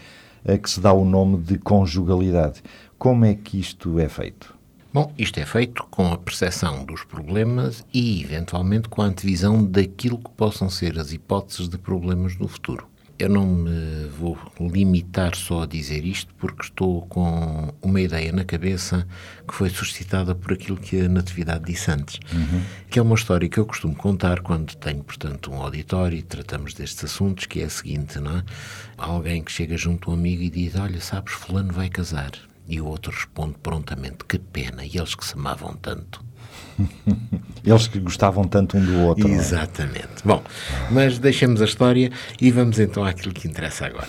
a 0.46 0.56
que 0.56 0.68
se 0.70 0.80
dá 0.80 0.92
o 0.92 1.04
nome 1.04 1.38
de 1.38 1.58
conjugalidade. 1.58 2.62
Como 2.98 3.24
é 3.24 3.34
que 3.34 3.58
isto 3.58 3.98
é 3.98 4.08
feito? 4.08 4.54
Bom, 4.92 5.12
isto 5.18 5.38
é 5.38 5.44
feito 5.44 5.86
com 5.90 6.12
a 6.12 6.16
percepção 6.16 6.84
dos 6.84 7.04
problemas 7.04 7.84
e, 7.92 8.22
eventualmente, 8.22 8.88
com 8.88 9.02
a 9.02 9.04
antevisão 9.04 9.62
daquilo 9.62 10.18
que 10.18 10.30
possam 10.30 10.70
ser 10.70 10.98
as 10.98 11.12
hipóteses 11.12 11.68
de 11.68 11.76
problemas 11.78 12.36
no 12.38 12.48
futuro. 12.48 12.86
Eu 13.18 13.28
não 13.28 13.46
me 13.46 14.06
vou 14.16 14.38
limitar 14.60 15.34
só 15.34 15.62
a 15.62 15.66
dizer 15.66 16.04
isto 16.04 16.32
porque 16.36 16.62
estou 16.62 17.02
com 17.06 17.74
uma 17.82 18.00
ideia 18.00 18.30
na 18.30 18.44
cabeça 18.44 19.08
que 19.46 19.52
foi 19.52 19.68
suscitada 19.70 20.36
por 20.36 20.52
aquilo 20.52 20.76
que 20.76 21.00
a 21.00 21.08
Natividade 21.08 21.64
disse 21.64 21.90
antes, 21.90 22.20
que 22.88 22.96
é 22.96 23.02
uma 23.02 23.16
história 23.16 23.48
que 23.48 23.58
eu 23.58 23.66
costumo 23.66 23.96
contar 23.96 24.40
quando 24.40 24.76
tenho, 24.76 25.02
portanto, 25.02 25.50
um 25.50 25.60
auditório 25.60 26.16
e 26.16 26.22
tratamos 26.22 26.74
destes 26.74 27.04
assuntos, 27.04 27.46
que 27.46 27.60
é 27.60 27.64
a 27.64 27.70
seguinte, 27.70 28.20
não 28.20 28.38
é? 28.38 28.44
Alguém 28.96 29.42
que 29.42 29.50
chega 29.50 29.76
junto 29.76 30.10
a 30.10 30.14
um 30.14 30.16
amigo 30.16 30.42
e 30.44 30.50
diz, 30.50 30.76
olha, 30.76 31.00
sabes, 31.00 31.32
fulano 31.32 31.72
vai 31.72 31.88
casar. 31.88 32.30
E 32.68 32.80
o 32.80 32.86
outro 32.86 33.10
responde 33.10 33.56
prontamente, 33.60 34.24
que 34.28 34.38
pena, 34.38 34.84
e 34.84 34.96
eles 34.96 35.16
que 35.16 35.26
se 35.26 35.34
amavam 35.34 35.74
tanto. 35.74 36.27
Eles 37.64 37.86
que 37.86 37.98
gostavam 37.98 38.44
tanto 38.44 38.76
um 38.76 38.84
do 38.84 39.00
outro. 39.00 39.28
é? 39.28 39.32
Exatamente. 39.32 40.22
Bom, 40.24 40.42
mas 40.90 41.18
deixemos 41.18 41.60
a 41.60 41.64
história 41.64 42.10
e 42.40 42.50
vamos 42.50 42.78
então 42.78 43.04
àquilo 43.04 43.34
que 43.34 43.46
interessa 43.48 43.86
agora. 43.86 44.08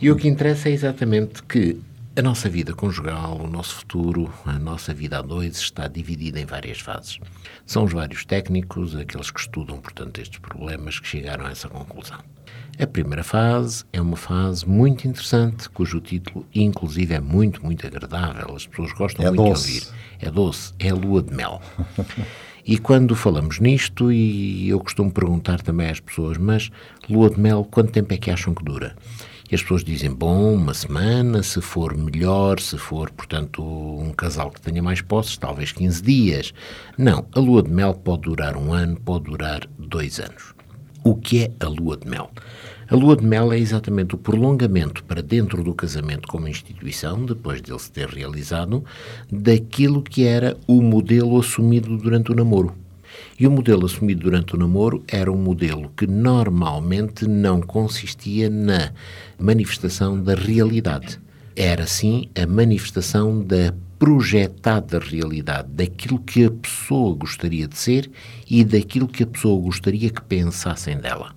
E 0.00 0.10
o 0.10 0.16
que 0.16 0.28
interessa 0.28 0.68
é 0.68 0.72
exatamente 0.72 1.42
que 1.42 1.78
A 2.16 2.22
nossa 2.22 2.48
vida 2.48 2.74
conjugal, 2.74 3.40
o 3.40 3.46
nosso 3.46 3.76
futuro, 3.76 4.30
a 4.44 4.58
nossa 4.58 4.92
vida 4.92 5.18
a 5.18 5.22
dois 5.22 5.56
está 5.58 5.86
dividida 5.86 6.40
em 6.40 6.44
várias 6.44 6.80
fases. 6.80 7.18
São 7.64 7.84
os 7.84 7.92
vários 7.92 8.24
técnicos, 8.24 8.96
aqueles 8.96 9.30
que 9.30 9.38
estudam, 9.40 9.78
portanto, 9.78 10.20
estes 10.20 10.38
problemas, 10.40 10.98
que 10.98 11.06
chegaram 11.06 11.46
a 11.46 11.50
essa 11.50 11.68
conclusão. 11.68 12.18
A 12.78 12.86
primeira 12.86 13.22
fase 13.22 13.84
é 13.92 14.00
uma 14.00 14.16
fase 14.16 14.68
muito 14.68 15.06
interessante, 15.06 15.68
cujo 15.70 16.00
título, 16.00 16.44
inclusive, 16.52 17.14
é 17.14 17.20
muito, 17.20 17.64
muito 17.64 17.86
agradável. 17.86 18.56
As 18.56 18.66
pessoas 18.66 18.92
gostam 18.92 19.24
É 19.24 19.30
muito 19.30 19.48
doce. 19.48 19.66
de 19.68 19.86
ouvir. 19.86 19.88
É 20.18 20.30
doce, 20.30 20.74
é 20.80 20.92
lua 20.92 21.22
de 21.22 21.32
mel. 21.32 21.62
E 22.66 22.76
quando 22.76 23.14
falamos 23.14 23.58
nisto, 23.60 24.10
e 24.12 24.68
eu 24.68 24.80
costumo 24.80 25.10
perguntar 25.10 25.62
também 25.62 25.88
às 25.88 26.00
pessoas, 26.00 26.36
mas 26.36 26.70
lua 27.08 27.30
de 27.30 27.40
mel, 27.40 27.66
quanto 27.70 27.92
tempo 27.92 28.12
é 28.12 28.16
que 28.16 28.30
acham 28.30 28.54
que 28.54 28.64
dura? 28.64 28.96
E 29.50 29.54
as 29.56 29.62
pessoas 29.62 29.82
dizem, 29.82 30.12
bom, 30.12 30.54
uma 30.54 30.72
semana, 30.72 31.42
se 31.42 31.60
for 31.60 31.96
melhor, 31.96 32.60
se 32.60 32.78
for, 32.78 33.10
portanto, 33.10 33.60
um 33.60 34.12
casal 34.12 34.48
que 34.48 34.60
tenha 34.60 34.80
mais 34.80 35.00
posses, 35.00 35.36
talvez 35.36 35.72
15 35.72 36.00
dias. 36.00 36.54
Não, 36.96 37.26
a 37.34 37.40
lua 37.40 37.60
de 37.60 37.68
mel 37.68 37.92
pode 37.92 38.22
durar 38.22 38.56
um 38.56 38.72
ano, 38.72 38.96
pode 39.00 39.24
durar 39.24 39.66
dois 39.76 40.20
anos. 40.20 40.54
O 41.02 41.16
que 41.16 41.42
é 41.42 41.52
a 41.58 41.66
lua 41.66 41.96
de 41.96 42.08
mel? 42.08 42.30
A 42.88 42.94
lua 42.94 43.16
de 43.16 43.24
mel 43.24 43.52
é 43.52 43.58
exatamente 43.58 44.14
o 44.14 44.18
prolongamento 44.18 45.02
para 45.02 45.20
dentro 45.20 45.64
do 45.64 45.74
casamento 45.74 46.28
como 46.28 46.46
instituição, 46.46 47.26
depois 47.26 47.60
dele 47.60 47.78
se 47.80 47.90
ter 47.90 48.08
realizado, 48.08 48.84
daquilo 49.32 50.00
que 50.00 50.24
era 50.24 50.56
o 50.64 50.80
modelo 50.80 51.36
assumido 51.36 51.96
durante 51.96 52.30
o 52.30 52.36
namoro. 52.36 52.79
E 53.38 53.46
o 53.46 53.50
modelo 53.50 53.86
assumido 53.86 54.22
durante 54.22 54.54
o 54.54 54.58
namoro 54.58 55.02
era 55.08 55.30
um 55.30 55.36
modelo 55.36 55.90
que 55.96 56.06
normalmente 56.06 57.26
não 57.26 57.60
consistia 57.60 58.50
na 58.50 58.92
manifestação 59.38 60.22
da 60.22 60.34
realidade. 60.34 61.18
Era, 61.56 61.86
sim, 61.86 62.28
a 62.34 62.46
manifestação 62.46 63.42
da 63.42 63.74
projetada 63.98 64.98
realidade, 64.98 65.68
daquilo 65.72 66.18
que 66.18 66.44
a 66.44 66.50
pessoa 66.50 67.14
gostaria 67.14 67.68
de 67.68 67.76
ser 67.76 68.10
e 68.48 68.64
daquilo 68.64 69.06
que 69.06 69.22
a 69.22 69.26
pessoa 69.26 69.60
gostaria 69.60 70.08
que 70.08 70.22
pensassem 70.22 70.96
dela. 70.96 71.34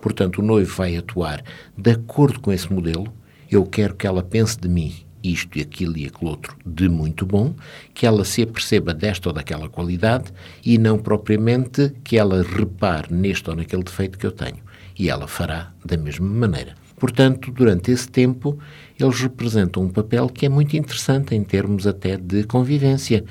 Portanto, 0.00 0.40
o 0.40 0.42
noivo 0.42 0.74
vai 0.74 0.96
atuar 0.96 1.42
de 1.76 1.90
acordo 1.90 2.40
com 2.40 2.52
esse 2.52 2.70
modelo. 2.70 3.12
Eu 3.50 3.64
quero 3.64 3.94
que 3.94 4.06
ela 4.06 4.22
pense 4.22 4.58
de 4.58 4.68
mim 4.68 4.92
isto 5.22 5.58
e 5.58 5.62
aquilo 5.62 5.96
e 5.96 6.06
aquilo 6.06 6.30
outro 6.30 6.56
de 6.64 6.88
muito 6.88 7.24
bom, 7.24 7.54
que 7.94 8.06
ela 8.06 8.24
se 8.24 8.42
aperceba 8.42 8.92
desta 8.92 9.28
ou 9.28 9.32
daquela 9.32 9.68
qualidade 9.68 10.32
e 10.64 10.78
não 10.78 10.98
propriamente 10.98 11.92
que 12.02 12.16
ela 12.18 12.42
repare 12.42 13.12
neste 13.12 13.48
ou 13.50 13.56
naquele 13.56 13.82
defeito 13.82 14.18
que 14.18 14.26
eu 14.26 14.32
tenho. 14.32 14.58
E 14.98 15.08
ela 15.08 15.26
fará 15.26 15.72
da 15.84 15.96
mesma 15.96 16.26
maneira. 16.26 16.74
Portanto, 17.02 17.50
durante 17.50 17.90
esse 17.90 18.08
tempo, 18.08 18.56
eles 18.96 19.20
representam 19.20 19.82
um 19.82 19.88
papel 19.88 20.28
que 20.28 20.46
é 20.46 20.48
muito 20.48 20.76
interessante 20.76 21.34
em 21.34 21.42
termos 21.42 21.84
até 21.84 22.16
de 22.16 22.44
convivência. 22.44 23.24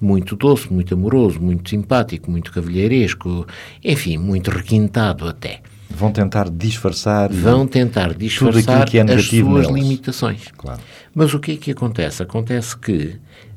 Muito 0.00 0.34
doce, 0.34 0.72
muito 0.72 0.94
amoroso, 0.94 1.38
muito 1.38 1.68
simpático, 1.68 2.30
muito 2.30 2.50
cavalheiresco, 2.50 3.46
enfim, 3.84 4.16
muito 4.16 4.50
requintado 4.50 5.28
até. 5.28 5.60
Vão 5.90 6.12
tentar 6.12 6.48
disfarçar. 6.50 7.30
Vão 7.32 7.66
tentar 7.66 8.10
aquilo 8.10 8.18
disfarçar 8.18 8.84
que 8.86 8.98
é 8.98 9.02
as 9.02 9.24
suas 9.24 9.66
neles. 9.68 9.82
limitações. 9.82 10.42
Claro. 10.56 10.80
Mas 11.14 11.34
o 11.34 11.40
que 11.40 11.52
é 11.52 11.56
que 11.56 11.70
acontece? 11.70 12.22
Acontece 12.22 12.76
que, 12.76 13.16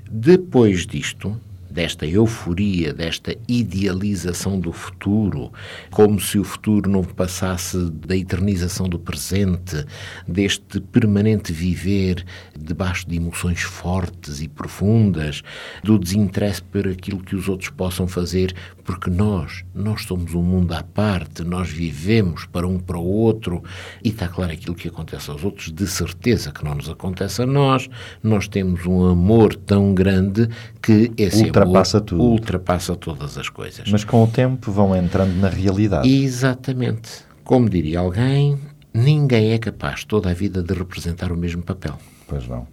depois 0.09 0.85
disto, 0.87 1.39
desta 1.71 2.05
euforia, 2.05 2.93
desta 2.93 3.35
idealização 3.47 4.59
do 4.59 4.71
futuro, 4.71 5.51
como 5.89 6.19
se 6.19 6.37
o 6.37 6.43
futuro 6.43 6.89
não 6.89 7.03
passasse 7.03 7.77
da 7.89 8.15
eternização 8.15 8.87
do 8.87 8.99
presente, 8.99 9.85
deste 10.27 10.79
permanente 10.79 11.53
viver 11.53 12.25
debaixo 12.57 13.07
de 13.07 13.15
emoções 13.15 13.61
fortes 13.61 14.41
e 14.41 14.47
profundas, 14.47 15.41
do 15.83 15.97
desinteresse 15.97 16.61
por 16.61 16.87
aquilo 16.87 17.23
que 17.23 17.35
os 17.35 17.47
outros 17.47 17.69
possam 17.69 18.07
fazer, 18.07 18.53
porque 18.83 19.09
nós, 19.09 19.63
nós 19.73 20.03
somos 20.03 20.33
um 20.33 20.41
mundo 20.41 20.73
à 20.73 20.83
parte, 20.83 21.43
nós 21.43 21.69
vivemos 21.69 22.45
para 22.45 22.67
um 22.67 22.79
para 22.79 22.97
o 22.97 23.05
outro, 23.05 23.63
e 24.03 24.09
está 24.09 24.27
claro 24.27 24.51
aquilo 24.51 24.75
que 24.75 24.87
acontece 24.87 25.29
aos 25.29 25.43
outros, 25.43 25.71
de 25.71 25.87
certeza 25.87 26.51
que 26.51 26.63
não 26.63 26.75
nos 26.75 26.89
acontece 26.89 27.41
a 27.41 27.45
nós, 27.45 27.89
nós 28.21 28.47
temos 28.47 28.85
um 28.85 29.05
amor 29.05 29.55
tão 29.55 29.93
grande 29.93 30.49
que 30.81 31.11
esse 31.17 31.51
Ultrapassa 31.65 32.01
tudo. 32.01 32.23
ultrapassa 32.23 32.95
todas 32.95 33.37
as 33.37 33.49
coisas. 33.49 33.89
Mas 33.89 34.03
com 34.03 34.23
o 34.23 34.27
tempo 34.27 34.71
vão 34.71 34.95
entrando 34.95 35.33
na 35.35 35.49
realidade. 35.49 36.09
Exatamente. 36.09 37.23
Como 37.43 37.69
diria 37.69 37.99
alguém, 37.99 38.59
ninguém 38.93 39.51
é 39.51 39.57
capaz 39.57 40.03
toda 40.03 40.29
a 40.29 40.33
vida 40.33 40.61
de 40.61 40.73
representar 40.73 41.31
o 41.31 41.37
mesmo 41.37 41.63
papel. 41.63 41.97
Pois 42.27 42.47
não. 42.47 42.67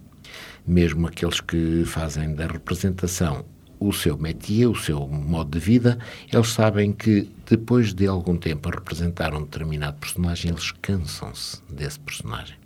Mesmo 0.65 1.07
aqueles 1.07 1.41
que 1.41 1.83
fazem 1.85 2.33
da 2.33 2.47
representação 2.47 3.45
o 3.79 3.93
seu 3.93 4.17
métier, 4.17 4.69
o 4.69 4.75
seu 4.75 5.07
modo 5.07 5.57
de 5.57 5.63
vida, 5.63 5.97
eles 6.31 6.49
sabem 6.49 6.91
que 6.91 7.29
depois 7.49 7.93
de 7.93 8.07
algum 8.07 8.35
tempo 8.35 8.67
a 8.67 8.73
representar 8.73 9.33
um 9.33 9.43
determinado 9.43 9.97
personagem, 9.97 10.51
eles 10.51 10.71
cansam-se 10.81 11.61
desse 11.69 11.99
personagem. 11.99 12.57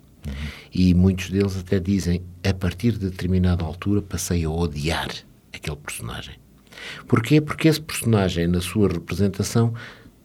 E 0.72 0.92
muitos 0.94 1.30
deles 1.30 1.56
até 1.56 1.78
dizem, 1.78 2.22
a 2.42 2.52
partir 2.52 2.92
de 2.92 3.10
determinada 3.10 3.64
altura 3.64 4.02
passei 4.02 4.44
a 4.44 4.50
odiar 4.50 5.08
aquele 5.64 5.76
personagem. 5.76 6.34
Porquê? 7.08 7.40
Porque 7.40 7.68
esse 7.68 7.80
personagem, 7.80 8.46
na 8.46 8.60
sua 8.60 8.88
representação, 8.88 9.72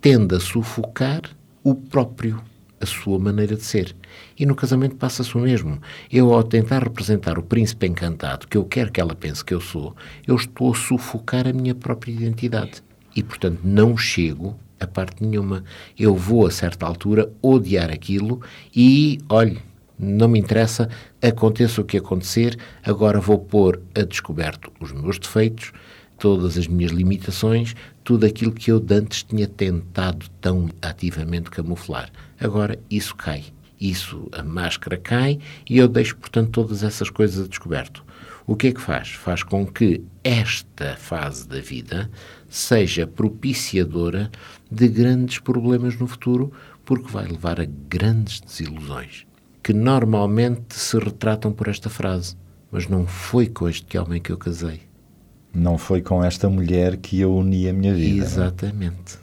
tende 0.02 0.36
a 0.36 0.40
sufocar 0.40 1.22
o 1.64 1.74
próprio, 1.74 2.42
a 2.82 2.86
sua 2.86 3.18
maneira 3.18 3.56
de 3.56 3.64
ser. 3.64 3.96
E 4.38 4.46
no 4.46 4.56
casamento 4.56 4.96
passa-se 4.96 5.36
o 5.38 5.42
mesmo. 5.42 5.82
Eu, 6.12 6.34
ao 6.34 6.44
tentar 6.44 6.84
representar 6.84 7.38
o 7.38 7.44
príncipe 7.44 7.88
encantado, 7.88 8.48
que 8.48 8.58
eu 8.58 8.66
quero 8.66 8.92
que 8.92 9.00
ela 9.00 9.16
pense 9.16 9.44
que 9.44 9.54
eu 9.54 9.62
sou, 9.62 9.96
eu 10.28 10.36
estou 10.36 10.72
a 10.72 10.76
sufocar 10.76 11.48
a 11.48 11.54
minha 11.54 11.76
própria 11.76 12.12
identidade. 12.12 12.84
E, 13.16 13.24
portanto, 13.24 13.60
não 13.64 13.98
chego 13.98 14.58
a 14.80 14.88
parte 14.88 15.24
nenhuma. 15.24 15.64
Eu 15.98 16.16
vou, 16.16 16.46
a 16.46 16.52
certa 16.52 16.86
altura, 16.86 17.32
odiar 17.42 17.92
aquilo 17.92 18.42
e, 18.76 19.20
olhe, 19.28 19.60
não 20.00 20.30
me 20.30 20.40
interessa, 20.40 20.90
aconteça 21.22 21.82
o 21.82 21.86
que 21.86 21.98
acontecer, 21.98 22.58
agora 22.84 23.20
vou 23.20 23.38
pôr 23.38 23.82
a 23.94 24.02
descoberto 24.04 24.72
os 24.80 24.94
meus 24.94 25.20
defeitos, 25.20 25.74
todas 26.18 26.58
as 26.58 26.68
minhas 26.68 26.92
limitações, 26.92 27.76
tudo 28.04 28.26
aquilo 28.26 28.52
que 28.52 28.72
eu 28.72 28.80
de 28.80 28.96
antes 28.96 29.24
tinha 29.24 29.48
tentado 29.48 30.28
tão 30.42 30.70
ativamente 30.82 31.50
camuflar. 31.50 32.10
Agora 32.40 32.80
isso 32.90 33.16
cai. 33.16 33.44
Isso, 33.80 34.28
a 34.34 34.44
máscara 34.44 34.98
cai 34.98 35.40
e 35.70 35.78
eu 35.78 35.88
deixo, 35.88 36.18
portanto, 36.18 36.52
todas 36.52 36.84
essas 36.84 37.10
coisas 37.10 37.46
a 37.46 37.48
descoberto. 37.48 38.04
O 38.46 38.56
que 38.56 38.68
é 38.68 38.72
que 38.72 38.82
faz? 38.82 39.10
Faz 39.10 39.44
com 39.44 39.66
que 39.66 40.04
esta 40.24 40.96
fase 40.96 41.48
da 41.48 41.62
vida 41.62 42.10
seja 42.50 43.06
propiciadora 43.06 44.32
de 44.72 44.88
grandes 44.88 45.38
problemas 45.38 45.98
no 45.98 46.08
futuro, 46.08 46.52
porque 46.84 47.12
vai 47.12 47.28
levar 47.28 47.62
a 47.62 47.66
grandes 47.66 48.42
desilusões, 48.42 49.26
que 49.70 49.74
normalmente 49.74 50.74
se 50.74 50.98
retratam 50.98 51.52
por 51.52 51.68
esta 51.68 51.92
frase. 51.92 52.36
Mas 52.72 52.88
não 52.88 53.06
foi 53.06 53.46
com 53.46 53.70
este 53.70 54.00
homem 54.00 54.20
que 54.20 54.32
eu 54.32 54.38
casei. 54.38 54.82
Não 55.54 55.78
foi 55.78 56.02
com 56.02 56.24
esta 56.24 56.50
mulher 56.50 56.98
que 56.98 57.20
eu 57.20 57.36
uni 57.36 57.70
a 57.70 57.74
minha 57.74 57.94
vida. 57.94 58.24
é? 58.24 58.26
Exatamente. 58.26 59.20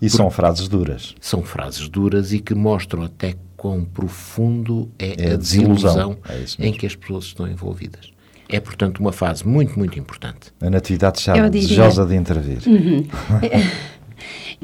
E 0.00 0.08
são 0.08 0.30
frases 0.30 0.68
duras. 0.68 1.14
São 1.20 1.42
frases 1.42 1.86
duras 1.86 2.32
e 2.32 2.40
que 2.40 2.54
mostram 2.54 3.02
até 3.02 3.34
quão 3.58 3.84
profundo 3.84 4.90
é, 4.98 5.28
É 5.28 5.32
a 5.34 5.36
desilusão. 5.36 6.14
desilusão, 6.14 6.18
É 6.58 6.66
em 6.68 6.72
que 6.72 6.86
as 6.86 6.96
pessoas 6.96 7.24
estão 7.26 7.46
envolvidas. 7.46 8.10
É, 8.48 8.58
portanto, 8.60 9.00
uma 9.00 9.12
fase 9.12 9.46
muito, 9.46 9.78
muito 9.78 9.98
importante. 9.98 10.50
A 10.62 10.70
Natividade 10.70 11.18
está 11.18 11.34
diria- 11.34 11.50
desejosa 11.50 12.06
de 12.06 12.16
intervir. 12.16 12.60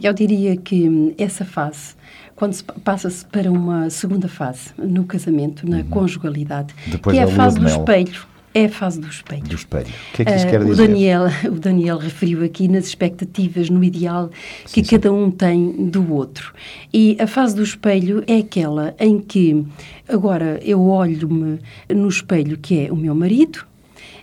Eu 0.03 0.13
diria 0.13 0.57
que 0.57 1.15
essa 1.19 1.45
fase, 1.45 1.95
quando 2.37 2.53
se 2.53 2.65
pa- 2.65 2.75
passa-se 2.85 3.25
para 3.27 3.51
uma 3.51 3.89
segunda 3.91 4.29
fase 4.29 4.71
no 4.79 5.05
casamento, 5.05 5.69
na 5.69 5.85
conjugalidade, 5.85 6.75
Uhum. 6.87 6.93
Depois 6.93 7.15
que 7.17 7.21
é 7.21 7.25
a 7.25 7.29
fase 7.29 7.59
do 7.59 7.67
espelho, 7.67 8.23
é 8.53 8.67
a 8.67 8.69
fase 8.69 9.01
do 9.01 9.09
espelho. 9.09 9.43
Do 9.43 9.55
espelho. 9.57 9.87
O 9.89 10.17
que 10.17 10.23
é 10.23 10.25
que 10.25 10.35
isso 10.37 10.47
Ah, 10.47 10.51
quer 10.51 10.61
o 10.63 10.65
dizer? 10.67 10.87
Daniel, 10.87 11.23
o 11.47 11.59
Daniel 11.59 11.99
referiu 11.99 12.45
aqui 12.45 12.69
nas 12.69 12.87
expectativas, 12.87 13.69
no 13.69 13.83
ideal 13.83 14.29
que 14.65 14.71
Sim, 14.71 14.85
sim. 14.85 14.91
cada 14.91 15.13
um 15.13 15.29
tem 15.31 15.89
do 15.91 16.13
outro. 16.13 16.53
E 16.93 17.17
a 17.21 17.27
fase 17.27 17.55
do 17.57 17.63
espelho 17.65 18.23
é 18.29 18.39
aquela 18.39 18.95
em 19.01 19.19
que 19.19 19.65
agora 20.09 20.61
eu 20.65 20.81
olho-me 20.87 21.59
no 21.93 22.09
espelho 22.09 22.57
que 22.57 22.87
é 22.87 22.93
o 22.93 22.97
meu 22.97 23.15
marido 23.15 23.65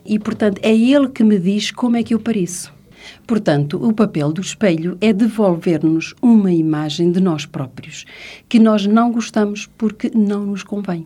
e, 0.05 0.17
portanto, 0.17 0.59
é 0.63 0.73
ele 0.73 1.09
que 1.09 1.23
me 1.25 1.37
diz 1.37 1.69
como 1.71 1.97
é 1.97 2.03
que 2.03 2.13
eu 2.13 2.19
pareço. 2.19 2.73
Portanto, 3.25 3.83
o 3.83 3.93
papel 3.93 4.31
do 4.31 4.41
espelho 4.41 4.97
é 5.01 5.13
devolver-nos 5.13 6.13
uma 6.21 6.51
imagem 6.51 7.11
de 7.11 7.19
nós 7.19 7.45
próprios, 7.45 8.05
que 8.47 8.59
nós 8.59 8.85
não 8.85 9.11
gostamos 9.11 9.69
porque 9.77 10.11
não 10.13 10.45
nos 10.45 10.63
convém. 10.63 11.05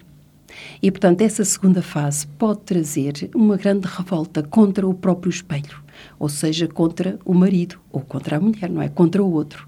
E, 0.81 0.91
portanto, 0.91 1.21
essa 1.21 1.43
segunda 1.43 1.81
fase 1.81 2.27
pode 2.27 2.61
trazer 2.61 3.29
uma 3.35 3.57
grande 3.57 3.87
revolta 3.87 4.43
contra 4.43 4.87
o 4.87 4.93
próprio 4.93 5.29
espelho, 5.29 5.83
ou 6.17 6.29
seja, 6.29 6.67
contra 6.67 7.19
o 7.25 7.33
marido 7.33 7.77
ou 7.91 8.01
contra 8.01 8.37
a 8.37 8.39
mulher, 8.39 8.69
não 8.69 8.81
é? 8.81 8.89
Contra 8.89 9.23
o 9.23 9.31
outro. 9.31 9.67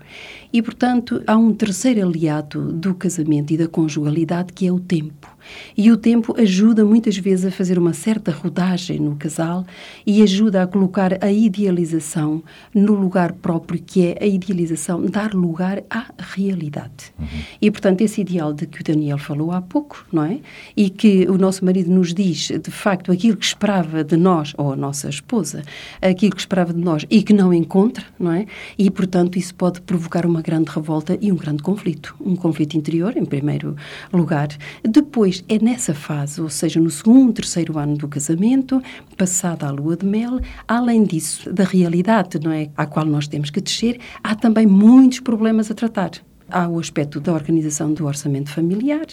E, 0.51 0.62
portanto, 0.62 1.22
há 1.27 1.38
um 1.38 1.53
terceiro 1.53 2.07
aliado 2.07 2.72
do 2.72 2.93
casamento 2.96 3.51
e 3.51 3.57
da 3.57 3.67
conjugalidade 3.67 4.53
que 4.53 4.67
é 4.67 4.72
o 4.72 4.79
tempo. 4.79 5.37
E 5.77 5.92
o 5.92 5.98
tempo 5.98 6.36
ajuda 6.39 6.84
muitas 6.84 7.18
vezes 7.18 7.46
a 7.46 7.51
fazer 7.51 7.77
uma 7.77 7.94
certa 7.94 8.32
rodagem 8.32 9.00
no 9.00 9.16
casal 9.16 9.66
e 10.06 10.22
ajuda 10.22 10.63
a 10.63 10.68
colocar 10.68 11.24
a 11.24 11.32
idealização 11.32 12.44
no 12.74 12.94
lugar 12.94 13.34
próprio, 13.34 13.82
que 13.82 14.08
é 14.08 14.18
a 14.22 14.25
idealização, 14.25 15.06
dar 15.06 15.34
lugar 15.34 15.84
à 15.89 16.08
realidade. 16.18 17.13
Uhum. 17.20 17.27
E, 17.62 17.72
portanto, 17.72 18.01
esse 18.01 18.22
ideal 18.22 18.54
de 18.54 18.66
que 18.66 18.82
o 18.82 18.84
Daniel 18.84 19.18
falou 19.18 19.51
há 19.51 19.62
pouco, 19.62 20.06
não 20.12 20.24
é? 20.24 20.39
E 20.75 20.89
que 20.89 21.27
o 21.30 21.38
nosso 21.38 21.63
marido 21.63 21.89
nos 21.92 22.13
diz, 22.13 22.48
de 22.48 22.72
facto, 22.72 23.12
aquilo 23.12 23.38
que 23.38 23.46
esperava 23.46 24.04
de 24.04 24.18
nós, 24.18 24.54
ou 24.58 24.74
a 24.74 24.75
nossa 24.75 25.10
esposa, 25.10 25.63
aquilo 26.01 26.34
que 26.34 26.42
esperava 26.42 26.74
de 26.74 26.80
nós 26.82 27.06
e 27.10 27.22
que 27.22 27.34
não 27.34 27.54
encontra, 27.54 28.06
não 28.20 28.32
é? 28.32 28.46
E, 28.77 28.89
portanto, 28.89 29.38
isso 29.38 29.54
pode 29.56 29.82
provocar 29.82 30.25
uma 30.25 30.42
grande 30.42 30.70
revolta 30.72 31.18
e 31.22 31.32
um 31.32 31.36
grande 31.36 31.63
conflito. 31.63 32.16
Um 32.20 32.36
conflito 32.36 32.75
interior, 32.75 33.16
em 33.16 33.25
primeiro 33.25 33.75
lugar. 34.12 34.50
Depois, 34.84 35.37
é 35.48 35.60
nessa 35.60 35.94
fase, 35.94 36.41
ou 36.41 36.50
seja, 36.50 36.79
no 36.79 36.89
segundo, 36.89 37.34
terceiro 37.34 37.77
ano 37.77 37.98
do 37.98 38.08
casamento, 38.08 38.82
passada 39.17 39.67
a 39.67 39.72
lua 39.72 39.96
de 39.96 40.06
mel, 40.06 40.39
além 40.67 41.03
disso, 41.03 41.51
da 41.51 41.63
realidade, 41.63 42.39
não 42.39 42.51
é? 42.51 42.70
À 42.75 42.86
qual 42.86 43.06
nós 43.06 43.27
temos 43.27 43.50
que 43.50 43.62
descer, 43.62 44.00
há 44.24 44.36
também 44.36 44.65
muitos 44.65 45.20
problemas 45.20 45.70
a 45.72 45.74
tratar. 45.74 46.12
Há 46.50 46.67
o 46.67 46.79
aspecto 46.79 47.20
da 47.20 47.34
organização 47.34 47.94
do 47.94 48.06
orçamento 48.06 48.50
familiar, 48.50 49.06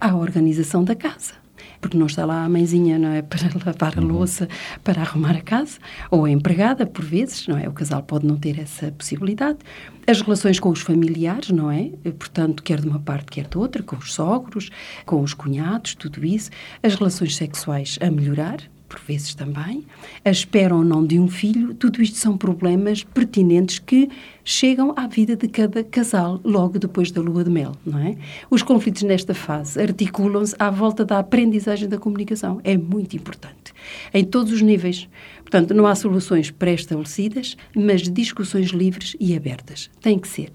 há 0.00 0.10
a 0.10 0.16
organização 0.16 0.82
da 0.82 0.94
casa 0.94 1.43
porque 1.84 1.98
não 1.98 2.06
está 2.06 2.24
lá 2.24 2.46
a 2.46 2.48
mãezinha 2.48 2.98
não 2.98 3.10
é, 3.10 3.20
para 3.22 3.50
lavar 3.62 3.98
a 3.98 4.00
uhum. 4.00 4.08
louça, 4.08 4.48
para 4.82 5.02
arrumar 5.02 5.36
a 5.36 5.42
casa, 5.42 5.78
ou 6.10 6.24
a 6.24 6.30
empregada, 6.30 6.86
por 6.86 7.04
vezes, 7.04 7.46
não 7.46 7.58
é? 7.58 7.68
O 7.68 7.72
casal 7.72 8.02
pode 8.02 8.26
não 8.26 8.38
ter 8.38 8.58
essa 8.58 8.90
possibilidade. 8.92 9.58
As 10.06 10.22
relações 10.22 10.58
com 10.58 10.70
os 10.70 10.80
familiares, 10.80 11.50
não 11.50 11.70
é? 11.70 11.90
Portanto, 12.18 12.62
quer 12.62 12.80
de 12.80 12.88
uma 12.88 13.00
parte, 13.00 13.26
quer 13.26 13.46
de 13.46 13.58
outra, 13.58 13.82
com 13.82 13.96
os 13.96 14.14
sogros, 14.14 14.70
com 15.04 15.20
os 15.20 15.34
cunhados, 15.34 15.94
tudo 15.94 16.24
isso. 16.24 16.50
As 16.82 16.94
relações 16.94 17.36
sexuais 17.36 17.98
a 18.00 18.10
melhorar, 18.10 18.60
por 18.94 19.00
vezes 19.00 19.34
também, 19.34 19.84
a 20.24 20.30
espera 20.30 20.74
ou 20.74 20.84
não 20.84 21.04
de 21.04 21.18
um 21.18 21.26
filho, 21.26 21.74
tudo 21.74 22.00
isto 22.00 22.16
são 22.16 22.38
problemas 22.38 23.02
pertinentes 23.02 23.80
que 23.80 24.08
chegam 24.44 24.94
à 24.96 25.08
vida 25.08 25.34
de 25.34 25.48
cada 25.48 25.82
casal 25.82 26.40
logo 26.44 26.78
depois 26.78 27.10
da 27.10 27.20
lua 27.20 27.42
de 27.42 27.50
mel, 27.50 27.72
não 27.84 27.98
é? 27.98 28.16
Os 28.48 28.62
conflitos 28.62 29.02
nesta 29.02 29.34
fase 29.34 29.80
articulam-se 29.80 30.54
à 30.60 30.70
volta 30.70 31.04
da 31.04 31.18
aprendizagem 31.18 31.88
da 31.88 31.98
comunicação. 31.98 32.60
É 32.62 32.76
muito 32.76 33.16
importante. 33.16 33.74
Em 34.12 34.24
todos 34.24 34.52
os 34.52 34.62
níveis. 34.62 35.08
Portanto, 35.42 35.74
não 35.74 35.86
há 35.86 35.94
soluções 35.94 36.50
pré-estabelecidas, 36.50 37.56
mas 37.74 38.02
discussões 38.02 38.68
livres 38.68 39.16
e 39.18 39.36
abertas. 39.36 39.90
Tem 40.00 40.18
que 40.18 40.28
ser. 40.28 40.50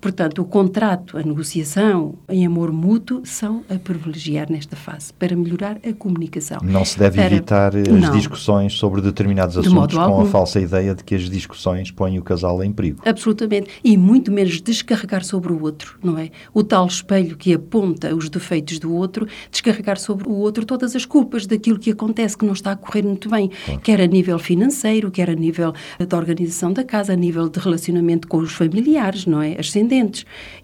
Portanto, 0.00 0.40
o 0.40 0.44
contrato, 0.44 1.18
a 1.18 1.22
negociação 1.22 2.14
em 2.28 2.46
amor 2.46 2.72
mútuo 2.72 3.20
são 3.24 3.62
a 3.68 3.78
privilegiar 3.78 4.50
nesta 4.50 4.74
fase 4.74 5.12
para 5.12 5.36
melhorar 5.36 5.78
a 5.86 5.92
comunicação. 5.92 6.58
Não 6.62 6.84
se 6.84 6.98
deve 6.98 7.16
para... 7.16 7.26
evitar 7.26 7.76
as 7.76 7.86
não. 7.86 8.12
discussões 8.12 8.72
sobre 8.74 9.02
determinados 9.02 9.54
de 9.54 9.60
assuntos 9.60 9.96
com 9.96 10.02
algum. 10.02 10.22
a 10.22 10.26
falsa 10.26 10.60
ideia 10.60 10.94
de 10.94 11.04
que 11.04 11.14
as 11.14 11.28
discussões 11.28 11.90
põem 11.90 12.18
o 12.18 12.22
casal 12.22 12.62
em 12.64 12.72
perigo. 12.72 13.02
Absolutamente. 13.04 13.68
E 13.84 13.96
muito 13.96 14.32
menos 14.32 14.60
descarregar 14.60 15.24
sobre 15.24 15.52
o 15.52 15.62
outro, 15.62 15.98
não 16.02 16.18
é? 16.18 16.30
O 16.54 16.62
tal 16.62 16.86
espelho 16.86 17.36
que 17.36 17.52
aponta 17.52 18.14
os 18.14 18.30
defeitos 18.30 18.78
do 18.78 18.94
outro, 18.94 19.26
descarregar 19.50 19.98
sobre 19.98 20.28
o 20.28 20.32
outro 20.32 20.64
todas 20.64 20.96
as 20.96 21.04
culpas 21.04 21.46
daquilo 21.46 21.78
que 21.78 21.90
acontece 21.90 22.38
que 22.38 22.44
não 22.44 22.54
está 22.54 22.72
a 22.72 22.76
correr 22.76 23.02
muito 23.02 23.28
bem, 23.28 23.50
claro. 23.64 23.80
quer 23.80 24.00
a 24.00 24.06
nível 24.06 24.38
financeiro, 24.38 25.10
quer 25.10 25.28
a 25.28 25.34
nível 25.34 25.72
da 25.98 26.16
organização 26.16 26.72
da 26.72 26.84
casa, 26.84 27.12
a 27.12 27.16
nível 27.16 27.48
de 27.48 27.58
relacionamento 27.60 28.26
com 28.26 28.38
os 28.38 28.52
familiares, 28.52 29.26
não 29.26 29.42
é? 29.42 29.56
As 29.58 29.70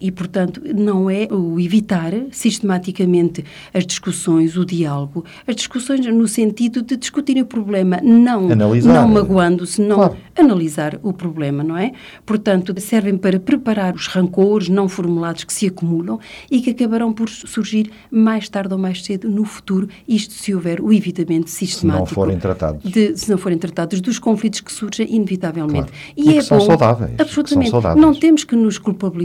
e, 0.01 0.11
portanto, 0.11 0.61
não 0.75 1.11
é 1.11 1.29
o 1.31 1.59
evitar 1.59 2.13
sistematicamente 2.31 3.45
as 3.73 3.87
discussões, 3.87 4.57
o 4.57 4.65
diálogo, 4.65 5.25
as 5.47 5.57
discussões 5.57 6.05
no 6.07 6.29
sentido 6.29 6.83
de 6.83 6.97
discutir 6.97 7.41
o 7.41 7.47
problema, 7.47 8.01
não, 8.03 8.51
analisar. 8.51 8.93
não 8.93 9.09
magoando-se, 9.09 9.81
não 9.81 9.97
claro. 9.97 10.17
analisar 10.39 10.99
o 11.03 11.13
problema, 11.13 11.63
não 11.63 11.77
é? 11.77 11.93
Portanto, 12.25 12.79
servem 12.81 13.17
para 13.17 13.41
preparar 13.41 13.95
os 13.95 14.07
rancores 14.07 14.69
não 14.69 14.89
formulados 14.89 15.45
que 15.45 15.53
se 15.53 15.67
acumulam 15.67 16.19
e 16.51 16.61
que 16.61 16.71
acabarão 16.71 17.13
por 17.13 17.29
surgir 17.29 17.91
mais 18.11 18.49
tarde 18.49 18.73
ou 18.73 18.79
mais 18.79 19.05
cedo 19.05 19.29
no 19.29 19.45
futuro, 19.45 19.89
isto 20.09 20.33
se 20.33 20.55
houver 20.55 20.81
o 20.81 20.93
evitamento 20.93 21.51
sistemático. 21.51 22.09
Se 22.09 22.13
não 22.13 22.15
forem 22.15 22.39
tratados. 22.39 22.91
De, 22.91 23.17
se 23.17 23.31
não 23.31 23.39
forem 23.39 23.59
tratados 23.59 24.01
dos 24.01 24.19
conflitos 24.19 24.61
que 24.61 24.73
surgem 24.73 25.07
inevitavelmente. 25.15 25.91
Claro. 25.91 25.93
E, 26.17 26.31
e 26.31 26.39
é 26.39 26.43
são 26.43 26.59
bom, 26.59 26.67
saudáveis. 26.67 27.13
Absolutamente. 27.19 27.71
São 27.71 27.81
saudáveis. 27.81 28.07
Não 28.07 28.15
temos 28.15 28.45
que 28.45 28.55
nos 28.55 28.79
culpabilizar 28.79 29.16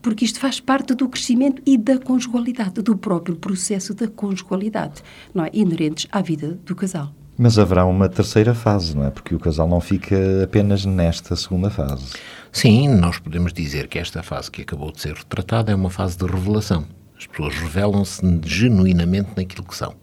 porque 0.00 0.24
isto 0.24 0.40
faz 0.40 0.60
parte 0.60 0.94
do 0.94 1.08
crescimento 1.08 1.62
e 1.64 1.78
da 1.78 1.98
conjugalidade, 1.98 2.82
do 2.82 2.96
próprio 2.96 3.36
processo 3.36 3.94
da 3.94 4.08
conjugalidade, 4.08 5.02
não 5.34 5.44
é? 5.44 5.50
inerentes 5.52 6.06
à 6.10 6.20
vida 6.20 6.58
do 6.64 6.74
casal. 6.74 7.12
Mas 7.38 7.58
haverá 7.58 7.84
uma 7.86 8.08
terceira 8.08 8.54
fase, 8.54 8.94
não 8.94 9.06
é? 9.06 9.10
Porque 9.10 9.34
o 9.34 9.38
casal 9.38 9.66
não 9.66 9.80
fica 9.80 10.44
apenas 10.44 10.84
nesta 10.84 11.34
segunda 11.34 11.70
fase. 11.70 12.12
Sim, 12.52 12.88
nós 12.88 13.18
podemos 13.18 13.52
dizer 13.52 13.88
que 13.88 13.98
esta 13.98 14.22
fase 14.22 14.50
que 14.50 14.62
acabou 14.62 14.92
de 14.92 15.00
ser 15.00 15.14
retratada 15.14 15.72
é 15.72 15.74
uma 15.74 15.88
fase 15.88 16.16
de 16.18 16.26
revelação. 16.26 16.84
As 17.18 17.26
pessoas 17.26 17.54
revelam-se 17.54 18.20
genuinamente 18.44 19.30
naquilo 19.36 19.66
que 19.66 19.76
são. 19.76 19.94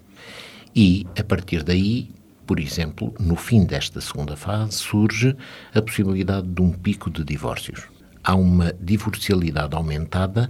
E, 0.76 1.06
a 1.18 1.24
partir 1.24 1.64
daí, 1.64 2.10
por 2.48 2.60
exemplo, 2.60 3.14
no 3.20 3.36
fim 3.36 3.64
desta 3.64 4.02
segunda 4.02 4.36
fase, 4.36 4.74
surge 4.74 5.36
a 5.74 5.82
possibilidade 5.82 6.48
de 6.48 6.62
um 6.62 6.72
pico 6.72 7.12
de 7.12 7.24
divórcios 7.24 7.99
há 8.24 8.36
uma 8.36 8.74
divorcialidade 8.80 9.76
aumentada 9.76 10.50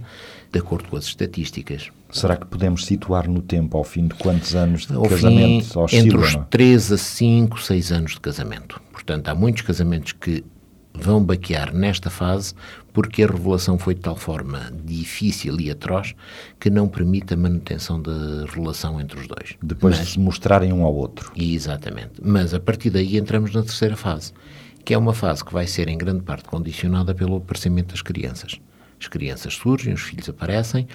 de 0.52 0.58
acordo 0.58 0.88
com 0.88 0.96
as 0.96 1.04
estatísticas. 1.04 1.90
Será 2.10 2.36
que 2.36 2.46
podemos 2.46 2.86
situar 2.86 3.28
no 3.28 3.40
tempo, 3.40 3.76
ao 3.76 3.84
fim 3.84 4.08
de 4.08 4.14
quantos 4.14 4.54
anos 4.54 4.86
de 4.86 4.94
ao 4.94 5.02
casamento 5.02 5.64
fim, 5.64 5.78
oscila, 5.78 6.02
Entre 6.02 6.16
os 6.16 6.34
3 6.50 6.92
a 6.92 6.98
5, 6.98 7.62
6 7.62 7.92
anos 7.92 8.12
de 8.12 8.20
casamento. 8.20 8.80
Portanto, 8.92 9.28
há 9.28 9.34
muitos 9.34 9.62
casamentos 9.62 10.12
que 10.12 10.44
vão 10.92 11.24
baquear 11.24 11.72
nesta 11.72 12.10
fase 12.10 12.52
porque 12.92 13.22
a 13.22 13.26
revelação 13.28 13.78
foi 13.78 13.94
de 13.94 14.00
tal 14.00 14.16
forma 14.16 14.72
difícil 14.84 15.60
e 15.60 15.70
atroz 15.70 16.14
que 16.58 16.68
não 16.68 16.88
permite 16.88 17.34
a 17.34 17.36
manutenção 17.36 18.02
da 18.02 18.44
relação 18.52 19.00
entre 19.00 19.20
os 19.20 19.28
dois. 19.28 19.56
Depois 19.62 19.96
Mas, 19.96 20.06
de 20.06 20.12
se 20.14 20.20
mostrarem 20.20 20.72
um 20.72 20.84
ao 20.84 20.94
outro. 20.94 21.32
Exatamente. 21.36 22.14
Mas 22.20 22.52
a 22.52 22.58
partir 22.58 22.90
daí 22.90 23.16
entramos 23.16 23.54
na 23.54 23.62
terceira 23.62 23.96
fase 23.96 24.32
que 24.84 24.94
é 24.94 24.98
uma 24.98 25.14
fase 25.14 25.44
que 25.44 25.52
vai 25.52 25.66
ser 25.66 25.88
em 25.88 25.98
grande 25.98 26.22
parte 26.22 26.44
condicionada 26.48 27.14
pelo 27.14 27.36
aparecimento 27.36 27.92
das 27.92 28.02
crianças. 28.02 28.60
As 29.00 29.08
crianças 29.08 29.54
surgem, 29.54 29.94
os 29.94 30.02
filhos 30.02 30.28
aparecem. 30.28 30.86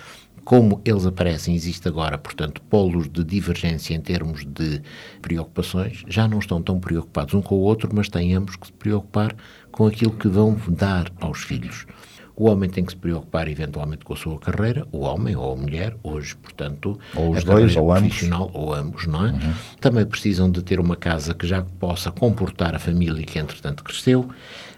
Como 0.44 0.80
eles 0.86 1.08
aparecem, 1.08 1.56
existe 1.56 1.88
agora, 1.88 2.20
portanto, 2.20 2.62
polos 2.70 3.10
de 3.10 3.24
divergência 3.24 3.96
em 3.96 4.00
termos 4.00 4.46
de 4.46 4.80
preocupações. 5.20 6.04
Já 6.08 6.28
não 6.28 6.38
estão 6.38 6.62
tão 6.62 6.80
preocupados 6.80 7.34
um 7.34 7.42
com 7.42 7.56
o 7.56 7.62
outro, 7.62 7.90
mas 7.92 8.08
têm 8.08 8.36
ambos 8.36 8.56
que 8.56 8.68
se 8.68 8.74
preocupar 8.74 9.36
com 9.72 9.88
aquilo 9.88 10.12
que 10.12 10.28
vão 10.28 10.56
dar 10.70 11.12
aos 11.20 11.42
filhos. 11.42 11.88
O 12.36 12.50
homem 12.50 12.70
tem 12.70 12.84
que 12.84 12.92
se 12.92 12.98
preocupar 12.98 13.48
eventualmente 13.48 14.04
com 14.04 14.14
a 14.14 14.18
sua 14.18 14.38
carreira, 14.38 14.86
o 14.92 15.00
homem 15.00 15.36
ou 15.36 15.54
a 15.54 15.56
mulher, 15.56 15.96
hoje, 16.04 16.36
portanto, 16.36 17.00
ou 17.16 17.32
os 17.32 17.44
dois, 17.44 17.76
ou 17.76 17.88
profissional, 17.88 18.44
ambos. 18.44 18.56
ou 18.56 18.74
ambos, 18.74 19.08
não 19.08 19.26
é? 19.26 19.32
Uhum. 19.32 19.54
Também 19.80 20.06
precisam 20.06 20.52
de 20.52 20.62
ter 20.62 20.80
uma 20.80 20.98
casa 20.98 21.34
que 21.34 21.48
já 21.48 21.62
possa 21.80 22.12
comportar 22.12 22.76
a 22.76 22.80
família 22.80 23.26
que, 23.26 23.40
entretanto, 23.40 23.84
cresceu. 23.84 24.28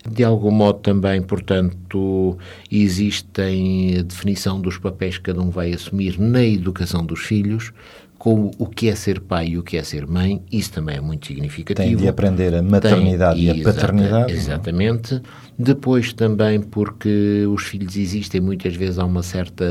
De 0.09 0.23
algum 0.23 0.51
modo 0.51 0.79
também, 0.79 1.21
portanto, 1.21 2.37
existem 2.71 3.97
a 3.99 4.03
definição 4.03 4.61
dos 4.61 4.77
papéis 4.77 5.17
que 5.17 5.23
cada 5.25 5.41
um 5.41 5.49
vai 5.49 5.73
assumir 5.73 6.19
na 6.19 6.43
educação 6.43 7.05
dos 7.05 7.21
filhos, 7.21 7.73
com 8.17 8.51
o 8.57 8.65
que 8.65 8.89
é 8.89 8.95
ser 8.95 9.19
pai 9.19 9.49
e 9.49 9.57
o 9.57 9.63
que 9.63 9.77
é 9.77 9.83
ser 9.83 10.07
mãe, 10.07 10.41
isso 10.51 10.71
também 10.71 10.97
é 10.97 11.01
muito 11.01 11.27
significativo. 11.27 11.87
Tem 11.87 11.95
de 11.95 12.07
aprender 12.07 12.53
a 12.55 12.61
maternidade 12.61 13.45
Tem, 13.45 13.57
e 13.57 13.61
a 13.61 13.63
paternidade. 13.63 14.33
Exatamente. 14.33 15.21
Depois 15.57 16.13
também 16.13 16.59
porque 16.59 17.45
os 17.47 17.63
filhos 17.63 17.95
existem, 17.95 18.41
muitas 18.41 18.75
vezes 18.75 18.97
há 18.97 19.05
uma 19.05 19.23
certa 19.23 19.65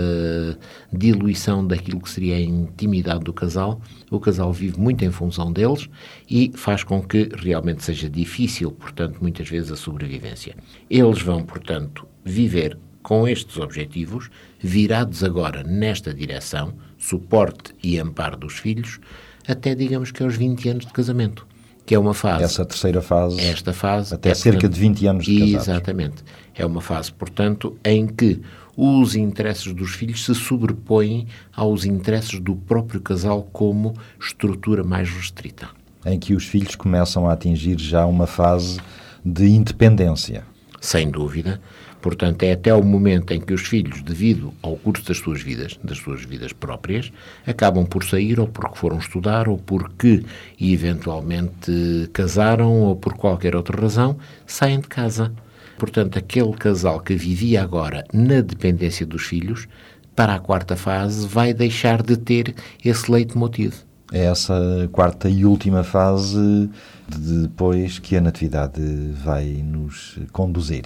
diluição 0.92 1.66
daquilo 1.66 2.00
que 2.00 2.10
seria 2.10 2.36
a 2.36 2.40
intimidade 2.40 3.24
do 3.24 3.32
casal. 3.32 3.80
O 4.10 4.20
casal 4.20 4.52
vive 4.52 4.78
muito 4.78 5.04
em 5.04 5.10
função 5.10 5.52
deles 5.52 5.88
e 6.30 6.52
faz 6.54 6.84
com 6.84 7.02
que 7.02 7.28
realmente 7.36 7.84
seja 7.84 8.08
difícil, 8.08 8.70
portanto, 8.70 9.18
muitas 9.20 9.48
vezes 9.48 9.72
a 9.72 9.76
sobrevivência. 9.76 10.54
Eles 10.88 11.20
vão, 11.20 11.42
portanto, 11.42 12.06
viver 12.24 12.78
com 13.02 13.28
estes 13.28 13.56
objetivos, 13.58 14.28
virados 14.58 15.22
agora 15.22 15.62
nesta 15.62 16.12
direção, 16.12 16.74
suporte 17.06 17.74
e 17.82 17.98
amparo 17.98 18.36
dos 18.36 18.54
filhos, 18.54 18.98
até 19.46 19.74
digamos 19.74 20.10
que 20.10 20.22
aos 20.22 20.36
20 20.36 20.68
anos 20.68 20.86
de 20.86 20.92
casamento, 20.92 21.46
que 21.84 21.94
é 21.94 21.98
uma 21.98 22.14
fase. 22.14 22.44
Essa 22.44 22.64
terceira 22.64 23.00
fase. 23.00 23.40
Esta 23.40 23.72
fase. 23.72 24.14
Até 24.14 24.30
é, 24.30 24.34
cerca 24.34 24.60
portanto, 24.60 24.74
de 24.74 24.80
20 24.80 25.06
anos 25.06 25.24
de 25.24 25.38
casados. 25.38 25.68
Exatamente. 25.68 26.24
É 26.54 26.66
uma 26.66 26.80
fase, 26.80 27.12
portanto, 27.12 27.76
em 27.84 28.06
que 28.06 28.40
os 28.76 29.14
interesses 29.14 29.72
dos 29.72 29.94
filhos 29.94 30.24
se 30.24 30.34
sobrepõem 30.34 31.28
aos 31.54 31.84
interesses 31.84 32.40
do 32.40 32.56
próprio 32.56 33.00
casal 33.00 33.48
como 33.52 33.94
estrutura 34.20 34.82
mais 34.82 35.08
restrita. 35.08 35.68
Em 36.04 36.18
que 36.18 36.34
os 36.34 36.44
filhos 36.44 36.74
começam 36.74 37.28
a 37.28 37.32
atingir 37.32 37.78
já 37.78 38.04
uma 38.04 38.26
fase 38.26 38.80
de 39.24 39.46
independência. 39.48 40.44
sem 40.80 41.10
dúvida. 41.10 41.60
Portanto, 42.00 42.42
é 42.42 42.52
até 42.52 42.72
o 42.74 42.82
momento 42.82 43.32
em 43.32 43.40
que 43.40 43.52
os 43.52 43.62
filhos, 43.62 44.02
devido 44.02 44.52
ao 44.62 44.76
curso 44.76 45.04
das 45.06 45.18
suas 45.18 45.42
vidas, 45.42 45.78
das 45.82 45.98
suas 45.98 46.24
vidas 46.24 46.52
próprias, 46.52 47.12
acabam 47.46 47.84
por 47.84 48.04
sair 48.04 48.38
ou 48.38 48.46
porque 48.46 48.78
foram 48.78 48.98
estudar 48.98 49.48
ou 49.48 49.58
porque 49.58 50.24
eventualmente 50.60 52.08
casaram 52.12 52.82
ou 52.82 52.96
por 52.96 53.14
qualquer 53.14 53.56
outra 53.56 53.80
razão, 53.80 54.16
saem 54.46 54.80
de 54.80 54.88
casa. 54.88 55.32
Portanto, 55.78 56.18
aquele 56.18 56.52
casal 56.52 57.00
que 57.00 57.14
vivia 57.14 57.62
agora 57.62 58.04
na 58.12 58.40
dependência 58.40 59.04
dos 59.04 59.22
filhos, 59.22 59.68
para 60.14 60.34
a 60.34 60.38
quarta 60.38 60.76
fase, 60.76 61.26
vai 61.26 61.52
deixar 61.52 62.02
de 62.02 62.16
ter 62.16 62.54
esse 62.82 63.10
leitmotiv. 63.10 63.74
É 64.12 64.26
essa 64.26 64.88
quarta 64.92 65.28
e 65.28 65.44
última 65.44 65.82
fase 65.82 66.70
de 67.08 67.42
depois 67.42 67.98
que 67.98 68.16
a 68.16 68.20
Natividade 68.20 68.80
vai 69.24 69.44
nos 69.64 70.18
conduzir. 70.32 70.84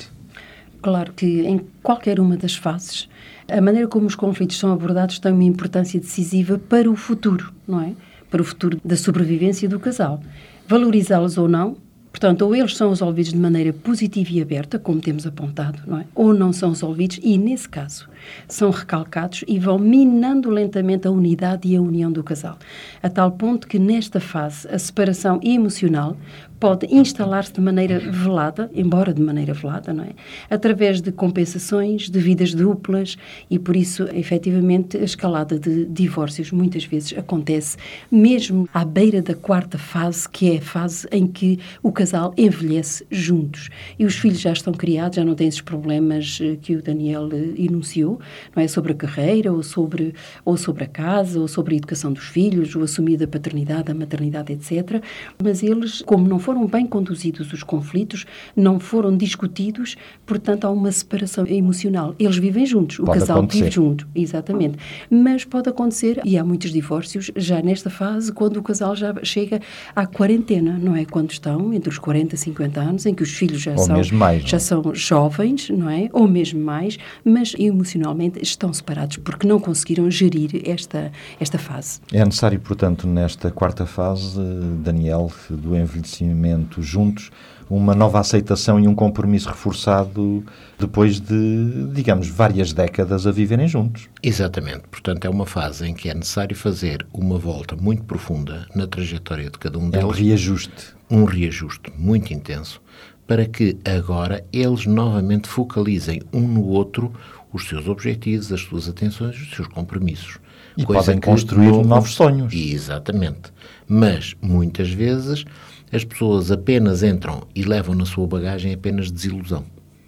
Claro 0.83 1.13
que 1.13 1.43
em 1.43 1.61
qualquer 1.83 2.19
uma 2.19 2.37
das 2.37 2.55
fases, 2.55 3.09
a 3.49 3.61
maneira 3.61 3.87
como 3.87 4.07
os 4.07 4.15
conflitos 4.15 4.59
são 4.59 4.73
abordados 4.73 5.19
tem 5.19 5.33
uma 5.33 5.45
importância 5.45 6.01
decisiva 6.01 6.59
para 6.59 6.91
o 6.91 6.97
futuro, 6.97 7.53
não 7.67 7.81
é? 7.81 7.93
Para 8.31 8.41
o 8.41 8.45
futuro 8.45 8.81
da 8.85 8.97
sobrevivência 8.97 9.69
do 9.69 9.79
casal. 9.79 10.23
Valorizá-los 10.67 11.37
ou 11.37 11.49
não, 11.49 11.77
Portanto, 12.11 12.43
ou 12.43 12.57
eles 12.57 12.77
são 12.77 12.91
resolvidos 12.91 13.33
de 13.33 13.39
maneira 13.39 13.73
positiva 13.73 14.31
e 14.33 14.43
aberta, 14.43 14.79
como 14.79 15.01
temos 15.01 15.27
apontado, 15.27 15.81
não 15.87 16.01
é? 16.01 16.05
ou 16.15 16.35
não 16.35 16.53
são 16.53 16.71
resolvidos 16.71 17.21
e, 17.23 17.39
nesse 17.39 17.69
caso, 17.69 18.09
são 18.49 18.71
recalcados 18.71 19.45
e 19.47 19.59
vão 19.59 19.79
minando 19.79 20.51
lentamente 20.51 21.07
a 21.07 21.11
unidade 21.11 21.69
e 21.69 21.77
a 21.77 21.81
união 21.81 22.11
do 22.11 22.25
casal. 22.25 22.59
A 23.01 23.09
tal 23.09 23.31
ponto 23.31 23.69
que, 23.69 23.79
nesta 23.79 24.19
fase, 24.19 24.67
a 24.69 24.79
separação 24.79 25.41
emocional 25.43 26.17
pode 26.61 26.87
instalar-se 26.95 27.55
de 27.55 27.61
maneira 27.61 27.99
velada, 27.99 28.71
embora 28.75 29.15
de 29.15 29.23
maneira 29.23 29.55
velada, 29.55 29.95
não 29.95 30.05
é? 30.05 30.11
Através 30.51 31.01
de 31.01 31.11
compensações, 31.11 32.11
de 32.11 32.21
vidas 32.21 32.53
duplas 32.53 33.17
e, 33.51 33.59
por 33.59 33.75
isso, 33.75 34.07
efetivamente, 34.13 34.99
a 34.99 35.03
escalada 35.03 35.59
de 35.59 35.87
divórcios 35.87 36.53
muitas 36.53 36.85
vezes 36.85 37.17
acontece 37.17 37.79
mesmo 38.11 38.69
à 38.75 38.85
beira 38.85 39.23
da 39.23 39.35
quarta 39.35 39.79
fase, 39.79 40.29
que 40.29 40.53
é 40.53 40.59
a 40.59 40.61
fase 40.61 41.09
em 41.11 41.27
que 41.27 41.59
o 41.83 41.91
casal 41.91 42.35
envelhece 42.37 43.07
juntos. 43.11 43.71
E 43.99 44.05
os 44.05 44.17
filhos 44.17 44.41
já 44.41 44.53
estão 44.53 44.75
criados, 44.75 45.17
já 45.17 45.25
não 45.25 45.35
têm 45.35 45.49
esses 45.49 45.63
problemas 45.63 46.39
eh, 46.43 46.59
que 46.61 46.77
o 46.77 46.83
Daniel 46.83 47.31
eh, 47.33 47.55
enunciou, 47.57 48.21
não 48.55 48.63
é? 48.63 48.69
Sobre 48.69 48.93
a 48.93 48.95
carreira, 48.95 49.51
ou 49.51 49.63
sobre, 49.63 50.15
ou 50.45 50.59
sobre 50.59 50.85
a 50.85 50.87
casa, 50.87 51.41
ou 51.41 51.49
sobre 51.49 51.75
a 51.75 51.79
educação 51.79 52.13
dos 52.13 52.25
filhos, 52.25 52.75
o 52.75 52.83
assumir 52.83 53.17
da 53.17 53.27
paternidade, 53.27 53.91
a 53.91 53.95
maternidade, 53.95 54.53
etc. 54.53 55.03
Mas 55.43 55.63
eles, 55.63 56.03
como 56.03 56.29
não 56.29 56.39
foram 56.39 56.50
bem 56.67 56.87
conduzidos 56.87 57.53
os 57.53 57.63
conflitos, 57.63 58.27
não 58.55 58.79
foram 58.79 59.17
discutidos, 59.17 59.97
portanto 60.27 60.65
há 60.65 60.71
uma 60.71 60.91
separação 60.93 61.47
emocional. 61.47 62.15
Eles 62.19 62.37
vivem 62.37 62.67
juntos, 62.67 62.99
o 62.99 63.05
Pode 63.05 63.21
casal 63.21 63.39
acontecer. 63.39 63.65
vive 63.65 63.71
junto, 63.75 64.09
exatamente. 64.15 64.79
Mas 65.11 65.45
pode 65.45 65.69
acontecer, 65.69 66.21
e 66.25 66.37
há 66.39 66.45
muitos 66.45 66.73
divórcios 66.73 67.31
já 67.37 67.61
nesta 67.63 67.91
fase, 67.91 68.33
quando 68.33 68.57
o 68.57 68.63
casal 68.63 68.95
já 68.95 69.15
chega 69.23 69.61
à 69.95 70.07
quarentena, 70.07 70.79
não 70.79 70.95
é? 70.95 71.05
Quando 71.05 71.31
estão 71.31 71.73
entre 71.73 71.89
os 71.89 71.99
40 71.99 72.35
e 72.35 72.39
50 72.39 72.81
anos, 72.81 73.07
em 73.07 73.15
que 73.15 73.23
os 73.23 73.31
filhos 73.31 73.61
já 73.61 73.73
Ou 73.73 73.79
são 73.79 74.01
mais, 74.13 74.43
já 74.43 74.57
é? 74.57 74.61
são 74.61 74.95
jovens, 74.95 75.71
não 75.71 75.89
é? 75.91 76.09
Ou 76.13 76.27
mesmo 76.29 76.61
mais, 76.61 76.99
mas 77.25 77.55
emocionalmente 77.59 78.41
estão 78.43 78.73
separados 78.73 79.17
porque 79.19 79.47
não 79.47 79.59
conseguiram 79.61 80.11
gerir 80.11 80.63
esta, 80.65 81.13
esta 81.39 81.59
fase. 81.59 82.01
É 82.13 82.25
necessário, 82.25 82.59
portanto, 82.61 83.07
nesta 83.07 83.51
quarta 83.51 83.87
fase, 83.87 84.41
Daniel, 84.83 85.31
do 85.49 85.77
envelhecimento 85.77 86.40
juntos, 86.79 87.31
uma 87.69 87.95
nova 87.95 88.19
aceitação 88.19 88.81
e 88.81 88.89
um 88.89 88.95
compromisso 88.95 89.49
reforçado 89.49 90.45
depois 90.79 91.21
de, 91.21 91.89
digamos, 91.95 92.27
várias 92.29 92.73
décadas 92.73 93.27
a 93.27 93.31
viverem 93.31 93.69
juntos. 93.69 94.09
Exatamente. 94.23 94.83
Portanto, 94.91 95.25
é 95.25 95.31
uma 95.31 95.47
fase 95.47 95.87
em 95.89 95.95
que 95.95 96.09
é 96.11 96.15
necessário 96.15 96.57
fazer 96.57 97.07
uma 97.13 97.39
volta 97.39 97.77
muito 97.77 98.03
profunda 98.05 98.67
na 98.75 98.87
trajetória 98.87 99.51
de 99.51 99.59
cada 99.59 99.79
um 99.79 99.85
É 99.93 100.05
um 100.05 100.09
deles. 100.11 100.17
reajuste. 100.19 100.95
um 101.09 101.25
reajuste 101.25 101.93
muito 101.97 102.33
intenso 102.33 102.81
para 103.27 103.47
que 103.47 103.77
agora 103.85 104.45
eles 104.53 104.87
novamente 104.87 105.47
focalizem 105.49 106.21
um 106.33 106.41
no 106.41 106.65
outro 106.67 107.13
os 107.53 107.69
seus 107.69 107.87
objetivos, 107.87 108.53
as 108.53 108.61
suas 108.63 108.89
atenções, 108.89 109.41
os 109.41 109.51
seus 109.55 109.69
compromissos. 109.69 110.39
E 110.77 110.85
podem 110.87 111.21
construir 111.21 111.71
novos 111.85 112.15
sonhos. 112.15 112.53
Exatamente. 112.53 113.53
Mas, 113.89 114.35
muitas 114.41 114.91
vezes, 114.91 115.45
as 115.93 116.05
pessoas 116.05 116.51
apenas 116.51 117.03
entram 117.03 117.47
e 117.55 117.63
levam 117.63 117.95
na 117.95 118.07
sua 118.07 118.27
bagagem 118.27 118.73
apenas 118.73 119.11
desilusão. 119.11 119.65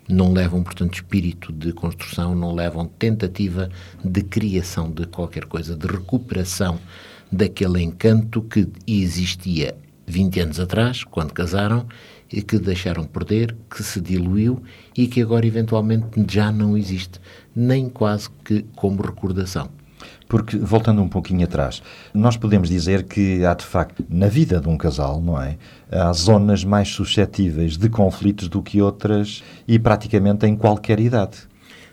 Não 0.09 0.33
levam, 0.33 0.63
portanto, 0.63 0.95
espírito 0.95 1.53
de 1.53 1.73
construção, 1.73 2.35
não 2.35 2.55
levam 2.55 2.87
tentativa 2.87 3.69
de 4.05 4.23
criação 4.23 4.91
de 4.91 5.07
qualquer 5.07 5.45
coisa, 5.47 5.77
de 5.77 5.87
recuperação 5.87 6.79
daquele 7.31 7.83
encanto 7.83 8.43
que 8.43 8.69
existia 8.87 9.75
20 10.07 10.41
anos 10.41 10.61
atrás, 10.61 11.05
quando 11.05 11.33
casaram, 11.33 11.87
e 12.33 12.43
que 12.43 12.59
deixaram 12.59 13.03
de 13.03 13.09
perder, 13.09 13.55
que 13.71 13.83
se 13.83 14.01
diluiu 14.01 14.63
e 14.97 15.07
que 15.07 15.21
agora 15.21 15.47
eventualmente 15.47 16.07
já 16.29 16.51
não 16.51 16.77
existe, 16.77 17.21
nem 17.55 17.89
quase 17.89 18.29
que 18.45 18.65
como 18.75 19.03
recordação. 19.03 19.71
Porque, 20.33 20.57
voltando 20.57 21.03
um 21.03 21.09
pouquinho 21.11 21.45
atrás, 21.45 21.83
nós 22.15 22.39
podemos 22.39 22.71
dizer 22.71 23.03
que 23.03 23.45
há, 23.45 23.53
de 23.53 23.67
facto, 23.67 24.03
na 24.09 24.29
vida 24.29 24.59
de 24.63 24.67
um 24.67 24.79
casal, 24.79 25.21
não 25.21 25.39
é? 25.39 25.59
Há 25.91 26.11
zonas 26.15 26.65
mais 26.65 26.89
suscetíveis 26.89 27.77
de 27.77 27.87
conflitos 27.91 28.49
do 28.49 28.63
que 28.63 28.81
outras 28.81 29.45
e 29.69 29.79
praticamente 29.79 30.47
em 30.47 30.57
qualquer 30.57 31.01
idade. 31.01 31.37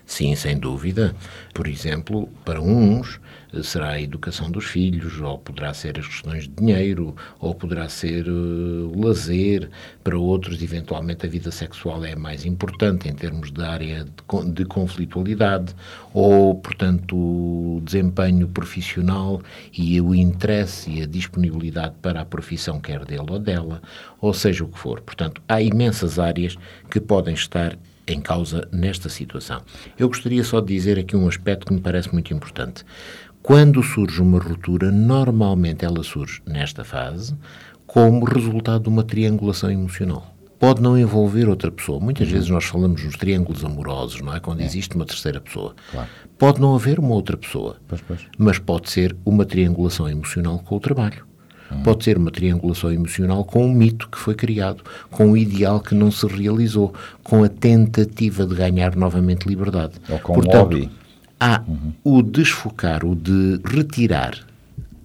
Sim, 0.06 0.34
sem 0.36 0.58
dúvida. 0.58 1.14
Por 1.52 1.66
exemplo, 1.66 2.30
para 2.42 2.62
uns 2.62 3.20
será 3.62 3.90
a 3.90 4.00
educação 4.00 4.50
dos 4.50 4.64
filhos, 4.64 5.20
ou 5.20 5.38
poderá 5.38 5.74
ser 5.74 5.98
as 5.98 6.06
questões 6.06 6.44
de 6.44 6.50
dinheiro, 6.50 7.14
ou 7.38 7.54
poderá 7.54 7.88
ser 7.88 8.26
eh, 8.26 8.30
o 8.30 9.00
lazer. 9.04 9.70
Para 10.02 10.18
outros, 10.18 10.62
eventualmente, 10.62 11.26
a 11.26 11.28
vida 11.28 11.50
sexual 11.50 12.04
é 12.04 12.14
mais 12.14 12.44
importante 12.44 13.08
em 13.08 13.14
termos 13.14 13.50
de 13.50 13.62
área 13.62 14.04
de, 14.04 14.52
de 14.52 14.64
conflitualidade, 14.64 15.74
ou, 16.14 16.54
portanto, 16.54 17.16
o 17.16 17.82
desempenho 17.84 18.48
profissional 18.48 19.42
e 19.76 20.00
o 20.00 20.14
interesse 20.14 20.90
e 20.90 21.02
a 21.02 21.06
disponibilidade 21.06 21.94
para 22.00 22.20
a 22.20 22.24
profissão, 22.24 22.80
quer 22.80 23.04
dele 23.04 23.26
ou 23.28 23.38
dela, 23.38 23.82
ou 24.20 24.32
seja 24.32 24.64
o 24.64 24.68
que 24.68 24.78
for. 24.78 25.00
Portanto, 25.00 25.42
há 25.48 25.60
imensas 25.60 26.18
áreas 26.18 26.56
que 26.90 27.00
podem 27.00 27.34
estar 27.34 27.76
em 28.06 28.20
causa 28.20 28.68
nesta 28.72 29.08
situação. 29.08 29.62
Eu 29.98 30.08
gostaria 30.08 30.42
só 30.42 30.60
de 30.60 30.74
dizer 30.74 30.98
aqui 30.98 31.16
um 31.16 31.28
aspecto 31.28 31.66
que 31.66 31.72
me 31.72 31.80
parece 31.80 32.12
muito 32.12 32.32
importante. 32.34 32.84
Quando 33.42 33.82
surge 33.82 34.20
uma 34.20 34.38
ruptura, 34.38 34.90
normalmente 34.90 35.84
ela 35.84 36.02
surge 36.02 36.42
nesta 36.46 36.84
fase 36.84 37.34
como 37.86 38.24
resultado 38.24 38.84
de 38.84 38.88
uma 38.88 39.02
triangulação 39.02 39.70
emocional. 39.70 40.34
Pode 40.58 40.82
não 40.82 40.96
envolver 40.98 41.48
outra 41.48 41.70
pessoa. 41.70 41.98
Muitas 41.98 42.28
vezes 42.28 42.50
nós 42.50 42.64
falamos 42.66 43.02
nos 43.02 43.16
triângulos 43.16 43.64
amorosos, 43.64 44.20
não 44.20 44.34
é? 44.34 44.40
Quando 44.40 44.60
existe 44.60 44.94
uma 44.94 45.06
terceira 45.06 45.40
pessoa. 45.40 45.74
Claro. 45.90 46.08
Pode 46.38 46.60
não 46.60 46.74
haver 46.74 46.98
uma 46.98 47.14
outra 47.14 47.36
pessoa, 47.36 47.76
Pois, 47.88 48.02
pois. 48.06 48.20
mas 48.36 48.58
pode 48.58 48.90
ser 48.90 49.16
uma 49.24 49.46
triangulação 49.46 50.06
emocional 50.08 50.58
com 50.58 50.76
o 50.76 50.80
trabalho. 50.80 51.24
Pode 51.84 52.02
ser 52.02 52.18
uma 52.18 52.32
triangulação 52.32 52.92
emocional 52.92 53.44
com 53.44 53.64
um 53.64 53.72
mito 53.72 54.08
que 54.08 54.18
foi 54.18 54.34
criado, 54.34 54.82
com 55.08 55.28
um 55.28 55.36
ideal 55.36 55.78
que 55.80 55.94
não 55.94 56.10
se 56.10 56.26
realizou, 56.26 56.92
com 57.22 57.44
a 57.44 57.48
tentativa 57.48 58.44
de 58.44 58.56
ganhar 58.56 58.96
novamente 58.96 59.46
liberdade. 59.48 59.94
Ou 60.08 60.18
com 60.18 60.32
um 60.32 60.34
Portanto, 60.34 60.62
hobby. 60.74 60.90
Há 61.40 61.62
o 62.04 62.22
desfocar, 62.22 63.04
o 63.04 63.16
de 63.16 63.60
retirar 63.64 64.38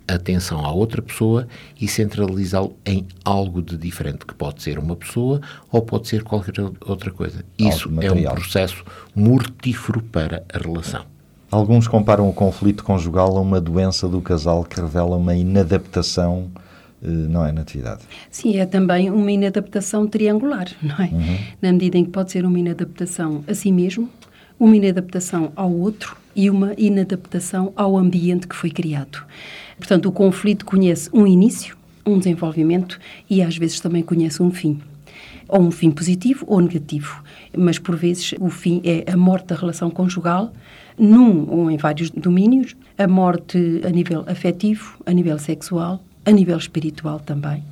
a 0.08 0.16
atenção 0.16 0.64
à 0.64 0.72
outra 0.72 1.02
pessoa 1.02 1.48
e 1.80 1.88
centralizá-lo 1.88 2.76
em 2.86 3.08
algo 3.24 3.62
de 3.62 3.78
diferente, 3.78 4.26
que 4.26 4.36
pode 4.36 4.62
ser 4.62 4.78
uma 4.78 4.96
pessoa 4.96 5.42
ou 5.72 5.82
pode 5.82 6.08
ser 6.08 6.24
qualquer 6.24 6.54
outra 6.82 7.10
coisa. 7.12 7.44
Isso 7.58 7.90
é 8.02 8.12
um 8.12 8.24
processo 8.36 8.84
mortífero 9.16 10.02
para 10.04 10.44
a 10.54 10.58
relação. 10.60 11.06
Alguns 11.50 11.88
comparam 11.88 12.28
o 12.28 12.34
conflito 12.34 12.84
conjugal 12.84 13.38
a 13.38 13.42
uma 13.42 13.62
doença 13.62 14.08
do 14.08 14.22
casal 14.22 14.64
que 14.64 14.80
revela 14.80 15.16
uma 15.16 15.36
inadaptação, 15.36 16.52
eh, 17.02 17.08
não 17.08 17.46
é, 17.46 17.52
Natividade? 17.52 18.02
Sim, 18.30 18.58
é 18.58 18.66
também 18.66 19.10
uma 19.10 19.32
inadaptação 19.32 20.08
triangular, 20.08 20.68
não 20.82 20.96
é? 20.98 21.10
Na 21.62 21.72
medida 21.72 21.98
em 21.98 22.04
que 22.04 22.12
pode 22.12 22.32
ser 22.32 22.46
uma 22.46 22.60
inadaptação 22.60 23.44
a 23.48 23.54
si 23.54 23.72
mesmo, 23.72 24.10
uma 24.60 24.76
inadaptação 24.76 25.52
ao 25.56 25.72
outro 25.72 26.18
e 26.36 26.50
uma 26.50 26.74
inadaptação 26.78 27.72
ao 27.76 27.98
ambiente 27.98 28.48
que 28.48 28.56
foi 28.56 28.70
criado. 28.70 29.24
Portanto, 29.78 30.08
o 30.08 30.12
conflito 30.12 30.66
conhece 30.66 31.10
um 31.14 31.26
início, 31.26 31.78
um 32.06 32.18
desenvolvimento 32.18 33.00
e 33.30 33.42
às 33.42 33.58
vezes 33.58 33.80
também 33.80 34.04
conhece 34.04 34.42
um 34.42 34.52
fim. 34.52 34.80
Ou 35.48 35.62
um 35.62 35.72
fim 35.72 35.92
positivo 35.92 36.46
ou 36.48 36.60
negativo. 36.60 37.24
Mas 37.56 37.78
por 37.78 37.96
vezes 37.96 38.34
o 38.40 38.50
fim 38.50 38.82
é 38.84 39.12
a 39.12 39.18
morte 39.18 39.48
da 39.48 39.56
relação 39.56 39.90
conjugal, 39.90 40.52
num 40.98 41.50
ou 41.50 41.70
em 41.70 41.78
vários 41.78 42.10
domínios, 42.10 42.76
a 42.98 43.08
morte 43.08 43.82
a 43.86 43.90
nível 43.90 44.24
afetivo, 44.28 44.98
a 45.06 45.12
nível 45.12 45.38
sexual, 45.38 46.02
a 46.26 46.32
nível 46.32 46.58
espiritual 46.58 47.20
também. 47.20 47.64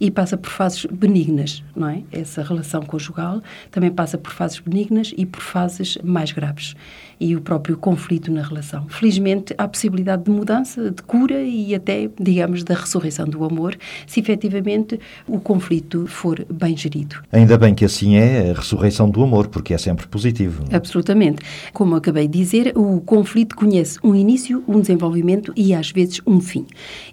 E 0.00 0.10
passa 0.10 0.36
por 0.36 0.50
fases 0.50 0.86
benignas, 0.86 1.62
não 1.76 1.88
é? 1.88 2.02
Essa 2.10 2.42
relação 2.42 2.82
conjugal 2.82 3.42
também 3.70 3.90
passa 3.90 4.16
por 4.16 4.32
fases 4.32 4.58
benignas 4.58 5.12
e 5.16 5.26
por 5.26 5.42
fases 5.42 5.98
mais 6.02 6.32
graves. 6.32 6.74
E 7.20 7.36
o 7.36 7.40
próprio 7.42 7.76
conflito 7.76 8.32
na 8.32 8.40
relação. 8.40 8.88
Felizmente, 8.88 9.54
há 9.58 9.68
possibilidade 9.68 10.24
de 10.24 10.30
mudança, 10.30 10.90
de 10.90 11.02
cura 11.02 11.42
e 11.42 11.74
até, 11.74 12.08
digamos, 12.18 12.64
da 12.64 12.74
ressurreição 12.74 13.28
do 13.28 13.44
amor, 13.44 13.76
se 14.06 14.20
efetivamente 14.20 14.98
o 15.28 15.38
conflito 15.38 16.06
for 16.06 16.42
bem 16.50 16.74
gerido. 16.74 17.16
Ainda 17.30 17.58
bem 17.58 17.74
que 17.74 17.84
assim 17.84 18.16
é 18.16 18.50
a 18.50 18.54
ressurreição 18.54 19.10
do 19.10 19.22
amor, 19.22 19.48
porque 19.48 19.74
é 19.74 19.78
sempre 19.78 20.06
positivo. 20.08 20.64
Absolutamente. 20.72 21.44
Como 21.74 21.94
acabei 21.94 22.26
de 22.26 22.38
dizer, 22.38 22.72
o 22.74 23.02
conflito 23.02 23.54
conhece 23.54 23.98
um 24.02 24.14
início, 24.14 24.64
um 24.66 24.80
desenvolvimento 24.80 25.52
e 25.54 25.74
às 25.74 25.90
vezes 25.90 26.22
um 26.26 26.40
fim. 26.40 26.66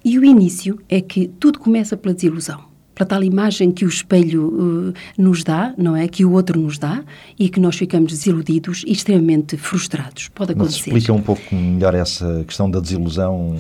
E 0.06 0.18
o 0.18 0.24
início 0.24 0.80
é 0.88 1.02
que 1.02 1.28
tudo 1.28 1.60
começa 1.60 1.98
pela 1.98 2.16
desilusão 2.16 2.77
para 2.98 3.06
tal 3.06 3.24
imagem 3.24 3.70
que 3.70 3.86
o 3.86 3.88
espelho 3.88 4.48
uh, 4.90 4.94
nos 5.16 5.44
dá, 5.44 5.72
não 5.78 5.96
é? 5.96 6.08
Que 6.08 6.26
o 6.26 6.32
outro 6.32 6.60
nos 6.60 6.80
dá 6.80 7.04
e 7.38 7.48
que 7.48 7.60
nós 7.60 7.76
ficamos 7.76 8.12
desiludidos 8.12 8.84
e 8.88 8.92
extremamente 8.92 9.56
frustrados. 9.56 10.30
Pode 10.30 10.54
acontecer. 10.54 10.90
Mas 10.92 11.04
explica 11.04 11.14
um 11.14 11.22
pouco 11.22 11.54
melhor 11.54 11.94
essa 11.94 12.44
questão 12.48 12.72
da 12.72 12.80
desilusão. 12.80 13.56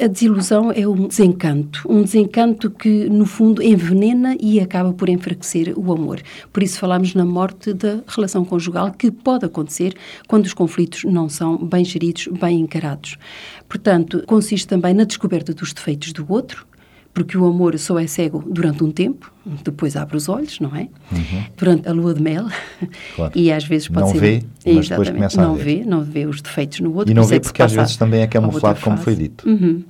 A 0.00 0.08
desilusão 0.08 0.72
é 0.72 0.88
um 0.88 1.06
desencanto, 1.06 1.86
um 1.88 2.02
desencanto 2.02 2.68
que, 2.70 3.08
no 3.08 3.24
fundo, 3.24 3.62
envenena 3.62 4.36
e 4.40 4.58
acaba 4.58 4.92
por 4.92 5.08
enfraquecer 5.08 5.74
o 5.76 5.92
amor. 5.92 6.20
Por 6.52 6.60
isso 6.60 6.80
falamos 6.80 7.14
na 7.14 7.24
morte 7.24 7.72
da 7.72 8.00
relação 8.08 8.44
conjugal, 8.44 8.90
que 8.90 9.12
pode 9.12 9.44
acontecer 9.44 9.94
quando 10.26 10.46
os 10.46 10.54
conflitos 10.54 11.04
não 11.04 11.28
são 11.28 11.56
bem 11.56 11.84
geridos, 11.84 12.26
bem 12.26 12.58
encarados. 12.58 13.16
Portanto, 13.68 14.24
consiste 14.26 14.66
também 14.66 14.92
na 14.92 15.04
descoberta 15.04 15.54
dos 15.54 15.72
defeitos 15.72 16.12
do 16.12 16.26
outro, 16.28 16.66
porque 17.14 17.36
o 17.36 17.44
amor 17.44 17.78
só 17.78 17.98
é 17.98 18.06
cego 18.06 18.42
durante 18.46 18.82
um 18.82 18.90
tempo, 18.90 19.32
depois 19.62 19.96
abre 19.96 20.16
os 20.16 20.28
olhos, 20.28 20.58
não 20.60 20.74
é? 20.74 20.88
Uhum. 21.10 21.44
Durante 21.56 21.88
a 21.88 21.92
lua 21.92 22.14
de 22.14 22.22
mel. 22.22 22.46
Claro. 23.14 23.32
E 23.42 23.50
às 23.52 23.64
vezes 23.64 23.88
pode 23.88 24.00
não 24.00 24.12
ser. 24.12 24.20
Vê, 24.20 24.44
mas 24.72 24.88
depois 24.88 25.10
começa 25.10 25.40
não 25.40 25.54
a 25.54 25.56
ver. 25.56 25.64
vê, 25.64 25.84
não 25.84 26.02
vê 26.02 26.26
os 26.26 26.40
defeitos 26.40 26.80
no 26.80 26.94
outro. 26.94 27.10
E 27.10 27.14
não 27.14 27.24
vê 27.24 27.36
é 27.36 27.40
porque 27.40 27.62
às 27.62 27.72
vezes 27.72 27.96
também 27.96 28.22
é 28.22 28.26
camuflado, 28.26 28.80
como 28.80 28.96
foi 28.96 29.14
dito. 29.14 29.48
Uhum. 29.48 29.82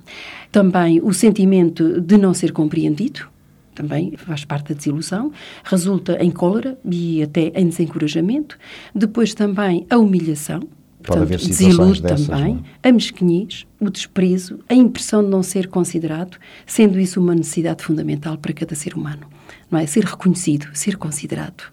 Também 0.51 1.01
o 1.03 1.13
sentimento 1.13 2.01
de 2.01 2.17
não 2.17 2.35
ser 2.35 2.53
compreendido. 2.53 3.27
Também 3.75 4.15
faz 4.17 4.45
parte 4.45 4.69
da 4.69 4.75
desilusão, 4.75 5.33
resulta 5.65 6.23
em 6.23 6.31
cólera 6.31 6.79
e 6.85 7.23
até 7.23 7.53
em 7.55 7.69
desencorajamento. 7.69 8.59
Depois 8.95 9.33
também 9.33 9.87
a 9.89 9.97
humilhação, 9.97 10.61
Pode 11.03 11.21
Portanto, 11.21 11.53
situações 11.55 12.01
dessas, 12.01 12.27
também, 12.27 12.55
não? 12.55 12.65
a 12.83 12.93
mesquinhez, 12.93 13.67
o 13.81 13.91
desprezo, 13.91 14.61
a 14.69 14.75
impressão 14.75 15.23
de 15.23 15.31
não 15.31 15.43
ser 15.43 15.69
considerado, 15.69 16.39
sendo 16.67 16.99
isso 16.99 17.21
uma 17.21 17.35
necessidade 17.35 17.83
fundamental 17.83 18.39
para 18.39 18.53
cada 18.53 18.75
ser 18.75 18.95
humano. 18.95 19.27
Não 19.71 19.79
é? 19.79 19.87
Ser 19.87 20.05
reconhecido, 20.05 20.69
ser 20.75 20.97
considerado 20.97 21.65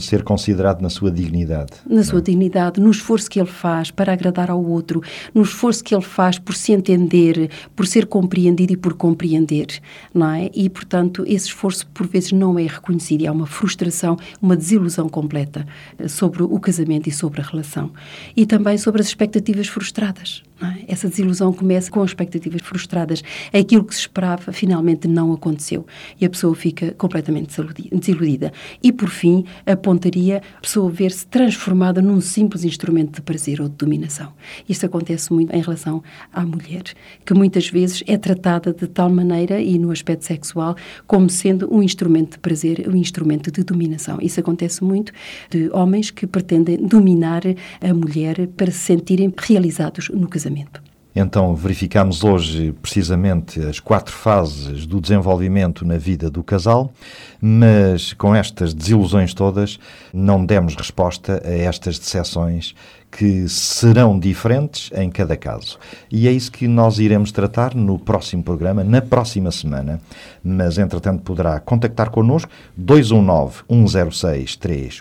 ser 0.00 0.22
considerado 0.22 0.80
na 0.80 0.90
sua 0.90 1.10
dignidade. 1.10 1.72
Na 1.88 2.02
sua 2.02 2.22
dignidade, 2.22 2.80
no 2.80 2.90
esforço 2.90 3.30
que 3.30 3.40
ele 3.40 3.48
faz 3.48 3.90
para 3.90 4.12
agradar 4.12 4.50
ao 4.50 4.64
outro, 4.64 5.02
no 5.34 5.42
esforço 5.42 5.82
que 5.82 5.94
ele 5.94 6.04
faz 6.04 6.38
por 6.38 6.54
se 6.54 6.72
entender, 6.72 7.50
por 7.74 7.86
ser 7.86 8.06
compreendido 8.06 8.72
e 8.72 8.76
por 8.76 8.94
compreender, 8.94 9.66
não 10.14 10.30
é? 10.30 10.50
E, 10.54 10.68
portanto, 10.68 11.24
esse 11.26 11.46
esforço 11.46 11.86
por 11.88 12.06
vezes 12.06 12.32
não 12.32 12.58
é 12.58 12.66
reconhecido 12.66 13.22
e 13.22 13.26
há 13.26 13.32
uma 13.32 13.46
frustração, 13.46 14.16
uma 14.40 14.56
desilusão 14.56 15.08
completa 15.08 15.66
eh, 15.98 16.08
sobre 16.08 16.42
o 16.42 16.58
casamento 16.60 17.08
e 17.08 17.12
sobre 17.12 17.40
a 17.40 17.44
relação. 17.44 17.90
E 18.36 18.46
também 18.46 18.78
sobre 18.78 19.00
as 19.00 19.08
expectativas 19.08 19.66
frustradas. 19.66 20.42
É? 20.60 20.92
Essa 20.92 21.06
desilusão 21.06 21.52
começa 21.52 21.90
com 21.90 22.02
expectativas 22.02 22.62
frustradas. 22.62 23.22
Aquilo 23.52 23.84
que 23.84 23.94
se 23.94 24.00
esperava 24.00 24.52
finalmente 24.52 25.06
não 25.06 25.30
aconteceu 25.32 25.86
e 26.18 26.24
a 26.24 26.30
pessoa 26.30 26.54
fica 26.54 26.92
completamente 26.92 27.54
desiludida. 27.92 28.52
E, 28.82 28.90
por 28.90 29.10
fim, 29.10 29.44
apontaria 29.66 30.40
a 30.56 30.60
pessoa 30.60 30.90
ver-se 30.90 31.26
transformada 31.26 32.00
num 32.00 32.22
simples 32.22 32.64
instrumento 32.64 33.16
de 33.16 33.20
prazer 33.20 33.60
ou 33.60 33.68
de 33.68 33.74
dominação. 33.74 34.32
Isto 34.66 34.86
acontece 34.86 35.30
muito 35.30 35.54
em 35.54 35.60
relação 35.60 36.02
à 36.32 36.42
mulher, 36.42 36.84
que 37.26 37.34
muitas 37.34 37.68
vezes 37.68 38.02
é 38.06 38.16
tratada 38.16 38.72
de 38.72 38.86
tal 38.86 39.10
maneira, 39.10 39.60
e 39.60 39.78
no 39.78 39.90
aspecto 39.90 40.24
sexual, 40.24 40.74
como 41.06 41.28
sendo 41.28 41.72
um 41.72 41.82
instrumento 41.82 42.32
de 42.32 42.38
prazer, 42.38 42.88
um 42.88 42.96
instrumento 42.96 43.50
de 43.50 43.62
dominação. 43.62 44.18
Isso 44.22 44.40
acontece 44.40 44.82
muito 44.82 45.12
de 45.50 45.68
homens 45.70 46.10
que 46.10 46.26
pretendem 46.26 46.78
dominar 46.78 47.42
a 47.82 47.92
mulher 47.92 48.46
para 48.56 48.70
se 48.70 48.78
sentirem 48.78 49.30
realizados 49.36 50.08
no 50.08 50.26
casamento 50.26 50.45
casamento. 50.46 50.80
Então, 51.18 51.56
verificamos 51.56 52.22
hoje 52.22 52.74
precisamente 52.82 53.58
as 53.60 53.80
quatro 53.80 54.14
fases 54.14 54.86
do 54.86 55.00
desenvolvimento 55.00 55.82
na 55.82 55.96
vida 55.96 56.28
do 56.28 56.44
casal, 56.44 56.92
mas 57.40 58.12
com 58.12 58.34
estas 58.34 58.74
desilusões 58.74 59.32
todas, 59.32 59.80
não 60.12 60.44
demos 60.44 60.76
resposta 60.76 61.40
a 61.42 61.50
estas 61.50 61.98
decepções 61.98 62.74
que 63.10 63.48
serão 63.48 64.18
diferentes 64.18 64.90
em 64.94 65.08
cada 65.08 65.38
caso. 65.38 65.78
E 66.12 66.28
é 66.28 66.32
isso 66.32 66.52
que 66.52 66.68
nós 66.68 66.98
iremos 66.98 67.32
tratar 67.32 67.74
no 67.74 67.98
próximo 67.98 68.42
programa, 68.42 68.84
na 68.84 69.00
próxima 69.00 69.50
semana. 69.50 69.98
Mas, 70.44 70.76
entretanto, 70.76 71.22
poderá 71.22 71.58
contactar 71.58 72.10
connosco 72.10 72.50
219-106-310, 72.78 75.00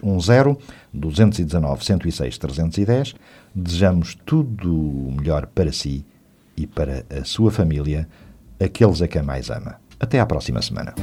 219-106-310. 0.95 3.15
Desejamos 3.55 4.17
tudo 4.25 4.69
o 4.69 5.13
melhor 5.17 5.45
para 5.47 5.71
si 5.71 6.05
e 6.57 6.67
para 6.67 7.05
a 7.09 7.23
sua 7.23 7.49
família, 7.49 8.05
aqueles 8.59 9.01
a 9.01 9.07
quem 9.07 9.21
mais 9.21 9.49
ama. 9.49 9.79
Até 9.97 10.19
à 10.19 10.25
próxima 10.25 10.61
semana. 10.61 10.93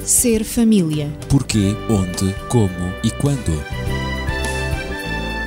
Ser 0.00 0.44
família. 0.44 1.10
Porquê, 1.28 1.74
onde, 1.90 2.32
como 2.48 2.94
e 3.02 3.10
quando. 3.10 3.60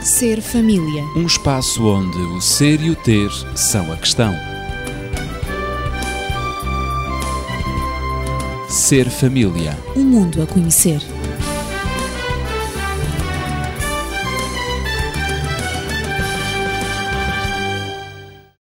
Ser 0.04 0.42
família. 0.42 1.04
Um 1.16 1.26
espaço 1.26 1.88
onde 1.88 2.18
o 2.18 2.42
ser 2.42 2.82
e 2.82 2.90
o 2.90 2.96
ter 2.98 3.30
são 3.56 3.94
a 3.94 3.96
questão. 3.96 4.34
Ser 8.68 9.10
família. 9.10 9.78
Um 9.96 10.04
mundo 10.04 10.44
a 10.44 10.48
conhecer. 10.48 11.02